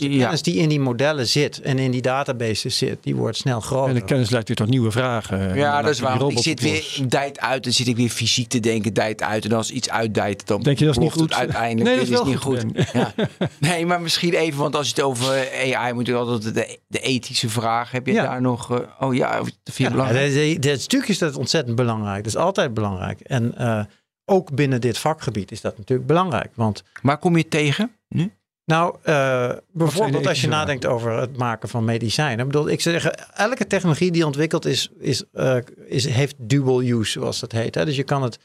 [0.00, 0.22] dus de Ja.
[0.22, 3.88] kennis die in die modellen zit en in die databases zit, die wordt snel groter.
[3.88, 5.48] En de kennis leidt weer tot nieuwe vragen.
[5.50, 6.28] En Ja, dat is waar.
[6.30, 7.64] Ik zit weer dijt uit.
[7.64, 9.44] Dan zit ik weer fysiek te denken, dijt uit.
[9.44, 11.32] En als iets uitdijt, dan Denk je dat is niet goed?
[11.32, 11.84] uiteindelijk.
[11.96, 12.90] Nee, dat is niet goed, goed.
[12.92, 13.12] Ja.
[13.58, 17.00] Nee, maar misschien even, want als je het over AI moet je altijd de, de
[17.00, 17.90] ethische vraag.
[17.90, 18.22] Heb je Ja.
[18.22, 18.70] daar nog...
[18.72, 20.32] eh, oh ja, dat vind je Ja, belangrijk?
[20.32, 22.24] de- de- de- het stuk is dat ontzettend belangrijk.
[22.24, 23.20] Dat is altijd belangrijk.
[23.20, 23.84] En eh,
[24.24, 26.50] ook binnen dit vakgebied is dat natuurlijk belangrijk.
[26.54, 28.32] Want Waar kom je tegen nu?
[28.64, 32.38] Nou, eh, bijvoorbeeld als je nadenkt over het maken van medicijnen.
[32.38, 35.56] Ik bedoel, ik zou zeggen, elke technologie die ontwikkeld is, is, eh,
[35.86, 37.74] is heeft dual use, zoals dat heet.
[37.74, 37.84] Hè?
[37.84, 38.38] Dus je kan het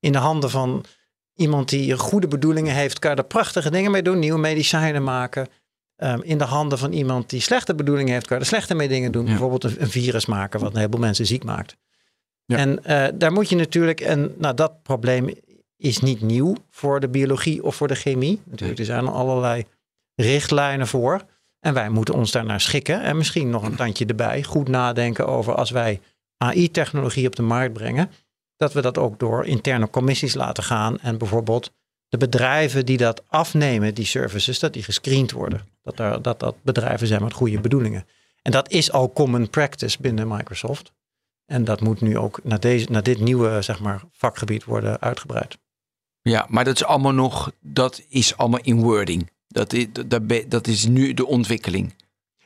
[0.00, 0.84] in de handen van
[1.34, 4.18] iemand die goede bedoelingen heeft, kan je er prachtige dingen mee doen.
[4.18, 5.48] Nieuwe medicijnen maken.
[5.96, 8.88] Ehm, in de handen van iemand die slechte bedoelingen heeft, kan je er slechte mee
[8.88, 9.24] dingen doen.
[9.24, 9.30] Ja.
[9.30, 11.76] Bijvoorbeeld een, een virus maken, wat een heleboel mensen ziek maakt.
[12.44, 12.56] Ja.
[12.56, 15.28] En eh, daar moet je natuurlijk, en nou, dat probleem
[15.76, 18.40] is niet nieuw voor de biologie of voor de chemie.
[18.44, 19.64] Natuurlijk, er zijn allerlei
[20.14, 21.24] richtlijnen voor.
[21.60, 23.02] En wij moeten ons daarnaar schikken.
[23.02, 24.42] En misschien nog een tandje erbij.
[24.42, 26.00] Goed nadenken over als wij
[26.36, 28.10] AI-technologie op de markt brengen.
[28.56, 30.98] Dat we dat ook door interne commissies laten gaan.
[30.98, 31.72] En bijvoorbeeld
[32.08, 35.60] de bedrijven die dat afnemen, die services, dat die gescreend worden.
[35.82, 38.06] Dat daar, dat, dat bedrijven zijn met goede bedoelingen.
[38.42, 40.92] En dat is al common practice binnen Microsoft.
[41.46, 45.58] En dat moet nu ook naar, deze, naar dit nieuwe zeg maar, vakgebied worden uitgebreid.
[46.30, 47.52] Ja, maar dat is allemaal nog...
[47.60, 49.30] Dat is allemaal in wording.
[49.48, 51.94] Dat is, dat, dat- is nu de ontwikkeling.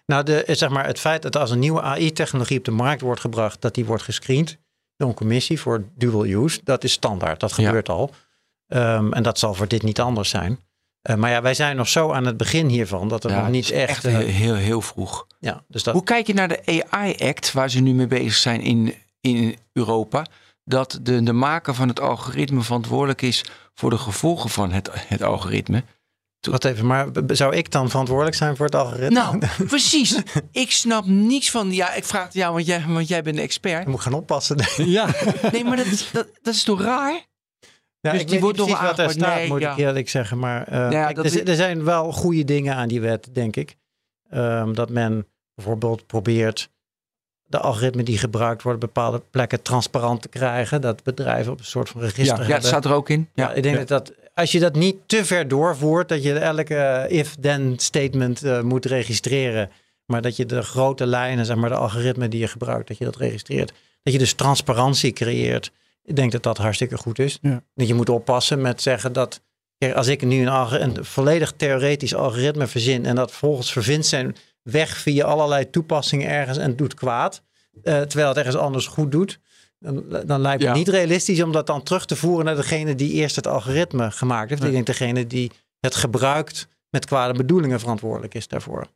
[0.07, 3.20] Nou, de, zeg maar, het feit dat als een nieuwe AI-technologie op de markt wordt
[3.20, 4.57] gebracht, dat die wordt gescreend
[4.97, 7.41] door een commissie voor dual use, dat is standaard.
[7.41, 7.64] Dat Ja.
[7.66, 8.11] gebeurt al.
[8.66, 10.59] Ehm, en dat zal voor dit niet anders zijn.
[11.03, 13.51] Eh, maar ja, wij zijn nog zo aan het begin hiervan dat er Ja, nog
[13.51, 15.26] niet echt eh, heel, heel, heel vroeg.
[15.39, 18.61] ja, dus dat, Hoe kijk je naar de AI-act, waar ze nu mee bezig zijn
[18.61, 20.26] in, in Europa?
[20.71, 23.45] Dat de, de maker van het algoritme verantwoordelijk is
[23.75, 25.85] voor de gevolgen van het, het algoritme.
[26.41, 29.09] wat even, maar zou ik dan verantwoordelijk zijn voor het algoritme?
[29.18, 30.16] Nou, precies.
[30.53, 31.73] Ik snap niets van.
[31.73, 33.81] Ja, ik vraag het jou, want jij, want jij bent de expert.
[33.83, 34.57] Ik moet gaan oppassen.
[34.77, 35.09] Ja,
[35.53, 37.29] Nee, maar dat, is- dat, dat is toch raar?
[38.01, 39.27] Ja, Dus ik die weet wordt niet nog precies wat er aangepakt.
[39.27, 39.73] staat, Nee, moet ja.
[39.73, 40.39] ik eerlijk zeggen.
[40.39, 43.77] Maar eh, Ja, kijk, er, er zijn wel goede dingen aan die wet, denk ik.
[44.31, 46.71] Ehm, dat men bijvoorbeeld probeert
[47.51, 50.81] de algoritmen die gebruikt worden, bepaalde plekken transparant te krijgen.
[50.81, 52.55] Dat bedrijven op een soort van register Ja, Ja, hebben.
[52.57, 53.29] het staat er ook in.
[53.35, 53.85] Ja, Ja, ik denk ja.
[53.85, 58.43] dat, dat als je dat niet te ver doorvoert, dat je elke eh, if-then statement
[58.43, 59.71] eh, moet registreren.
[60.07, 63.05] Maar dat je de grote lijnen, zeg maar de algoritmen die je gebruikt, dat je
[63.05, 63.73] dat registreert.
[64.03, 65.71] Dat je dus transparantie creëert.
[66.05, 67.39] Ik denk dat dat hartstikke goed is.
[67.43, 67.63] Ja.
[67.75, 69.41] Dat je moet oppassen met zeggen dat
[69.79, 74.97] kijk, als ik nu een volledig theoretisch algoritme verzin en dat volgens vervindt zijn weg
[74.97, 77.43] via allerlei toepassingen ergens en doet kwaad,
[77.83, 79.41] eh, terwijl het ergens anders goed doet,
[79.79, 80.77] dan, dan lijkt het Ja.
[80.77, 84.51] niet realistisch om dat dan terug te voeren naar degene die eerst het algoritme gemaakt
[84.51, 84.65] heeft.
[84.65, 85.51] Ik denk degene die
[85.81, 88.87] het gebruikt met kwade bedoelingen verantwoordelijk is daarvoor.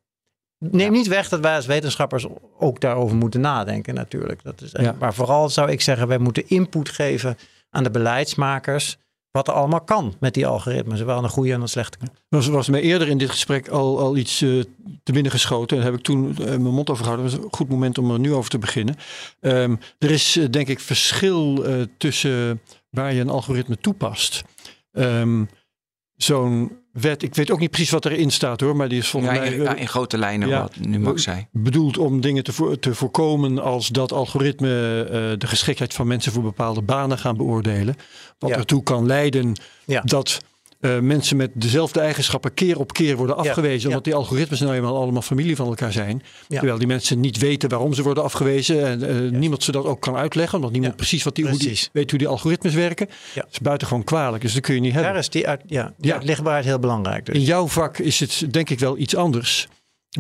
[0.59, 2.27] neem niet weg dat wij als wetenschappers
[2.59, 4.43] ook daarover moeten nadenken natuurlijk.
[4.43, 4.73] Dat is.
[4.99, 7.37] Maar vooral zou ik zeggen, wij moeten input geven
[7.71, 8.99] aan de beleidsmakers.
[9.35, 10.97] Wat er allemaal kan met die algoritmen.
[10.97, 14.17] Zowel de goede en de slechte was, was mij eerder in dit gesprek al, al
[14.17, 14.63] iets eh,
[15.03, 15.77] te binnen geschoten.
[15.77, 17.31] En daar heb ik toen eh, mijn mond over gehouden.
[17.31, 18.97] Dat was een goed moment om er nu over te beginnen.
[19.41, 21.65] Ehm, er is eh, denk ik verschil
[21.99, 22.61] tussen
[22.91, 24.45] waar je een algoritme toepast.
[24.93, 25.45] Ehm,
[26.17, 29.33] Zo'n wet, ik weet ook niet precies wat erin staat hoor, maar die is volgens
[29.35, 30.61] Ja, mij ja, in grote lijnen, ja.
[30.61, 31.47] wat nu Max zei.
[31.53, 36.43] bedoeld om dingen te, te voorkomen als dat algoritme eh, de geschiktheid van mensen voor
[36.43, 37.97] bepaalde banen gaan beoordelen.
[38.39, 39.53] Wat ertoe kan leiden
[40.05, 40.41] dat
[40.85, 43.81] eh, mensen met dezelfde eigenschappen keer op keer worden afgewezen.
[43.81, 43.89] Ja.
[43.89, 46.23] Omdat die algoritmes nou eenmaal allemaal familie van elkaar zijn.
[46.49, 48.87] Terwijl die mensen niet weten waarom ze worden afgewezen.
[48.87, 50.57] En eh, niemand ze dat ook kan uitleggen.
[50.57, 53.09] Omdat niemand precies wat die, hoe die, weet hoe die algoritmes werken.
[53.35, 54.43] Dat is buitengewoon kwalijk.
[54.43, 55.11] Dus dat kun je niet hebben.
[55.11, 56.17] Daar is die, uit, ja, die Ja.
[56.17, 57.27] uitlegbaarheid heel belangrijk.
[57.27, 57.35] Dus.
[57.35, 59.69] In jouw vak is het denk ik wel iets anders.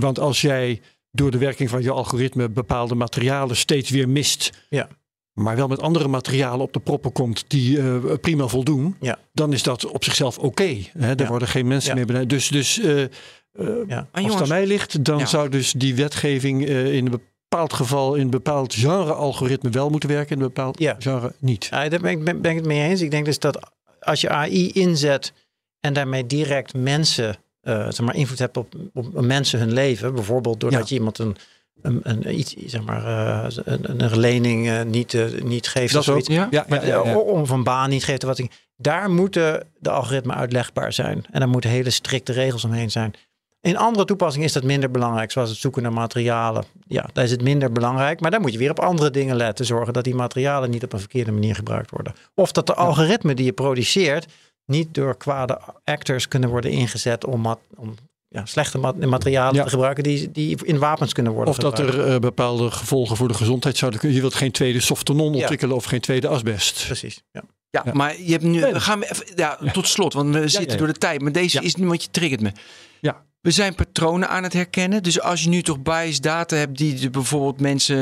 [0.01, 4.51] Want als jij door de werking van je algoritme bepaalde materialen steeds weer mist.
[4.69, 4.89] Ja.
[5.35, 8.97] Maar wel met andere materialen op de proppen komt die eh, prima voldoen.
[9.01, 9.19] Ja.
[9.33, 10.77] Dan is dat op zichzelf oké.
[10.99, 11.15] hè.
[11.15, 11.29] Daar Ja.
[11.31, 11.97] worden geen mensen Ja.
[11.97, 12.29] meer beneden.
[12.29, 13.09] Dus, dus eh, eh,
[13.53, 15.27] als het jongens, aan mij ligt, dan Ja.
[15.27, 19.91] zou dus die wetgeving eh, in een bepaald geval, in een bepaald genre algoritme wel
[19.91, 20.37] moeten werken.
[20.37, 20.97] In een bepaald Ja.
[20.99, 21.65] genre niet.
[21.71, 23.01] Ja, daar ben ik, ben, ben ik het mee eens.
[23.01, 23.71] Ik denk dus dat
[24.01, 25.33] als je AI inzet
[25.81, 30.15] en daarmee direct mensen, eh, zeg maar, invloed hebt op, op mensen hun leven.
[30.15, 30.87] Bijvoorbeeld doordat Ja.
[30.89, 31.37] je iemand een,
[31.83, 35.93] een, een, iets, zeg maar, eh, een, een lening eh, niet, eh, niet geeft.
[35.93, 36.29] Dat of zoiets.
[36.29, 36.35] ook.
[36.35, 36.49] Ja?
[36.51, 37.17] Ja, ja, ja, ja.
[37.17, 38.23] Om van baan niet geeft.
[38.23, 41.25] of Wat ik, daar moeten de algoritmen uitlegbaar zijn.
[41.31, 43.15] En daar moeten hele strikte regels omheen zijn.
[43.61, 46.65] In andere toepassingen is dat minder belangrijk, zoals het zoeken naar materialen.
[46.87, 48.21] Ja, daar is het minder belangrijk.
[48.21, 49.65] Maar dan moet je weer op andere dingen letten.
[49.65, 52.15] Zorgen dat die materialen niet op een verkeerde manier gebruikt worden.
[52.35, 54.27] Of dat de algoritmen die je produceert
[54.67, 57.95] niet door kwade actors kunnen worden ingezet om, om
[58.35, 59.63] ja, slechte mat- materialen Ja.
[59.65, 63.29] te gebruiken die, die in wapens kunnen worden Of dat er eh, bepaalde gevolgen voor
[63.29, 64.17] de gezondheid zouden kunnen.
[64.17, 65.41] Je wilt geen tweede softenon Ja.
[65.41, 66.85] ontwikkelen of geen tweede asbest.
[66.87, 67.23] Precies.
[67.33, 67.43] Ja.
[67.71, 67.93] Ja, Ja.
[67.93, 68.61] maar je hebt nu.
[68.61, 70.77] Nee, We gaan even, ja, tot slot, want we zitten ja.
[70.79, 71.21] door de tijd.
[71.21, 71.63] Maar deze Ja.
[71.65, 72.53] is nu, want je triggert me.
[73.01, 73.25] Ja.
[73.41, 75.03] We zijn patronen aan het herkennen.
[75.03, 77.99] Dus als je nu toch biased data hebt die de, bijvoorbeeld mensen,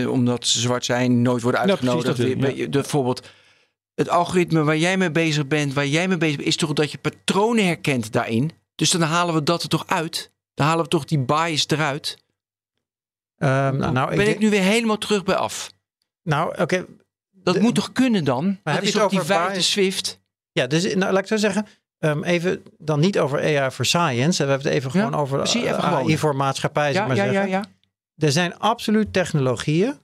[0.00, 2.58] eh, omdat ze zwart zijn, nooit worden Ja, precies, uitgenodigd.
[2.58, 3.26] dat bijvoorbeeld
[3.94, 6.90] het algoritme waar jij mee bezig bent, waar jij mee bezig bent, is toch dat
[6.90, 8.50] je patronen herkent daarin.
[8.76, 10.30] Dus dan halen we dat er toch uit.
[10.54, 12.16] Dan halen we toch die bias eruit.
[13.38, 15.70] Ehm, nou, nou, ik ben ik denk- nu weer helemaal terug bij af.
[16.22, 16.86] nou oké.
[17.32, 18.44] Dat De- moet toch kunnen dan?
[18.62, 19.70] dat heb je is het toch die vijfde bias?
[19.70, 20.20] Swift?
[20.52, 21.66] Ja, dus nou, laat ik zo zeggen.
[21.98, 24.42] ehm, even dan niet over AI voor science.
[24.44, 25.98] We hebben het even Ja, gewoon over precies, even eh, gewoon.
[26.04, 26.92] AI voor maatschappij.
[26.92, 27.64] Ja, maar ja, ja, ja.
[28.16, 29.98] Er zijn absoluut technologieën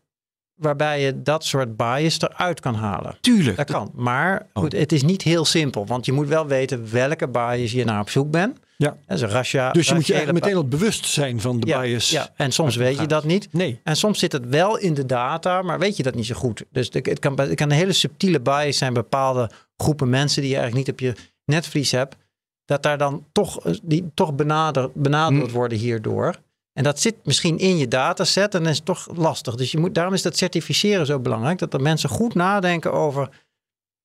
[0.54, 3.16] waarbij je dat soort bias eruit kan halen.
[3.20, 3.56] Tuurlijk.
[3.56, 3.90] Dat kan.
[3.94, 4.62] Maar Oh.
[4.62, 5.86] goed, het is niet heel simpel.
[5.86, 8.58] Want je moet wel weten welke bias je naar op zoek bent.
[8.82, 8.96] Ja.
[9.06, 11.66] Dat is een rasja, Dus je moet je eigenlijk meteen al bewust zijn van de
[11.66, 12.10] ja, bias.
[12.10, 13.48] Ja, en soms weet je dat niet.
[13.52, 13.80] Nee.
[13.82, 16.64] En soms zit het wel in de data, maar weet je dat niet zo goed.
[16.70, 20.56] Dus het kan, het kan een hele subtiele bias zijn, bepaalde groepen mensen die je
[20.56, 21.14] eigenlijk niet op je
[21.44, 22.16] netvlies hebt.
[22.64, 25.56] Dat daar dan toch, eh, die toch benader, benadeeld Hm.
[25.56, 26.36] worden hierdoor.
[26.72, 29.54] En dat zit misschien in je dataset en dat is toch lastig.
[29.54, 31.58] Dus je moet, daarom is dat certificeren zo belangrijk.
[31.58, 33.28] Dat de mensen goed nadenken over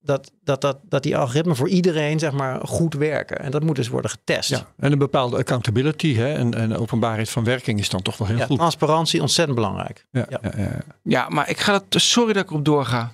[0.08, 3.40] dat, dat, dat, dat die algoritmen voor iedereen zeg maar, goed werken.
[3.40, 4.50] En dat moet dus worden getest.
[4.50, 4.68] Ja.
[4.78, 8.38] En een bepaalde accountability hè, en, en openbaarheid van werking is dan toch wel heel
[8.38, 8.58] Ja, goed.
[8.58, 10.06] transparantie ontzettend belangrijk.
[10.12, 10.40] Ja, ja.
[10.42, 10.80] ja, ja.
[11.02, 12.02] Ja, maar ik ga dat.
[12.02, 13.12] Sorry dat ik erop doorga.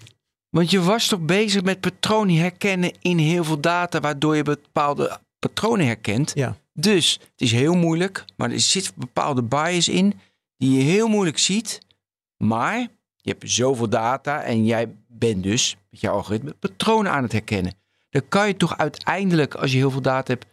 [0.49, 5.17] Want je was toch bezig met patronen herkennen in heel veel data, waardoor je bepaalde
[5.39, 6.31] patronen herkent.
[6.35, 6.55] Ja.
[6.73, 10.19] Dus het is heel moeilijk, maar er zit bepaalde bias in
[10.57, 11.79] die je heel moeilijk ziet.
[12.37, 12.79] Maar
[13.15, 17.73] je hebt zoveel data en jij bent dus met je algoritme patronen aan het herkennen.
[18.09, 20.45] Dan kan je toch uiteindelijk, als je heel veel data hebt,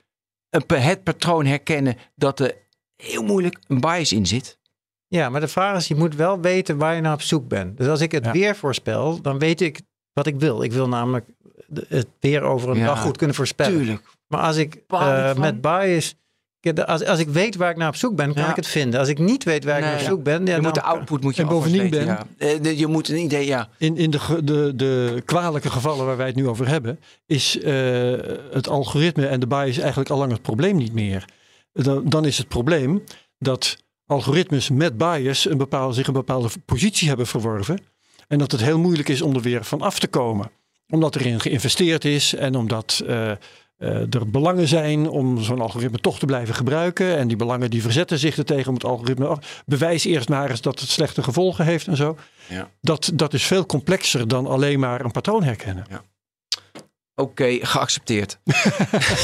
[0.50, 2.54] een het patroon herkennen dat er
[2.96, 4.58] heel moeilijk een bias in zit.
[5.06, 7.76] Ja, maar de vraag is, je moet wel weten waar je naar op zoek bent.
[7.76, 8.32] Dus als ik het Ja.
[8.32, 9.80] weer voorspel, dan weet ik
[10.12, 10.62] wat ik wil.
[10.62, 11.26] Ik wil namelijk
[11.88, 13.76] het weer over een Ja, dag goed kunnen voorspellen.
[13.78, 14.02] Tuurlijk.
[14.26, 16.14] Maar als ik eh, met bias...
[16.86, 18.50] Als, als ik weet waar ik naar op zoek ben, kan Ja.
[18.50, 19.00] ik het vinden.
[19.00, 20.10] Als ik niet weet waar ik Nee, naar op ja.
[20.14, 20.46] zoek ben...
[20.46, 22.26] Ja, je moet de output moet je En bovendien, ja.
[22.38, 23.68] Eh, Je moet een idee, ja.
[23.78, 27.72] In, in de, de, de kwalijke gevallen waar wij het nu over hebben, is eh,
[28.50, 31.24] het algoritme en de bias eigenlijk al lang het probleem niet meer.
[31.72, 33.02] Dan, dan is het probleem
[33.38, 37.78] dat algoritmes met bias een bepaalde, zich een bepaalde positie hebben verworven.
[38.28, 40.50] En dat het heel moeilijk is om er weer van af te komen.
[40.88, 43.30] Omdat erin geïnvesteerd is en omdat eh,
[44.10, 47.16] er belangen zijn om zo'n algoritme toch te blijven gebruiken.
[47.16, 49.62] En die belangen die verzetten zich er tegen om het algoritme af.
[49.66, 52.16] Bewijs eerst maar eens dat het slechte gevolgen heeft en zo.
[52.48, 52.70] Ja.
[52.80, 55.86] Dat, dat is veel complexer dan alleen maar een patroon herkennen.
[57.14, 58.38] Oké, geaccepteerd.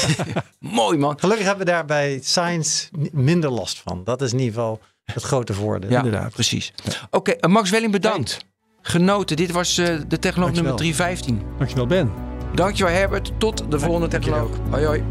[0.59, 1.21] Mooi man.
[1.21, 4.05] Gelukkig hebben we daar bij Science minder last van.
[4.05, 5.91] Dat is in ieder geval het grote voordeel.
[5.91, 6.33] Ja, Inderdaad.
[6.33, 6.73] precies.
[7.11, 8.45] Oké, eh, Max Welling bedankt.
[8.83, 9.37] Genoten.
[9.37, 10.77] Dit was eh, de Technoloog nummer Dankjewel.
[10.77, 11.43] 315.
[11.59, 12.36] Dankjewel Ben.
[12.57, 13.33] Dankjewel Herbert.
[13.39, 14.51] Tot de volgende Technoloog.
[14.71, 15.05] Hoi hoi.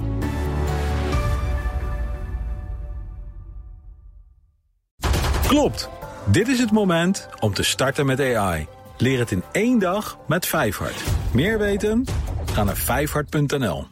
[5.47, 5.89] Klopt.
[6.25, 8.67] Dit is het moment om te starten met AI.
[8.97, 11.03] Leer het in één dag met Vijfhart.
[11.33, 12.05] Meer weten?
[12.53, 13.83] Ga naar vijfhart.nl.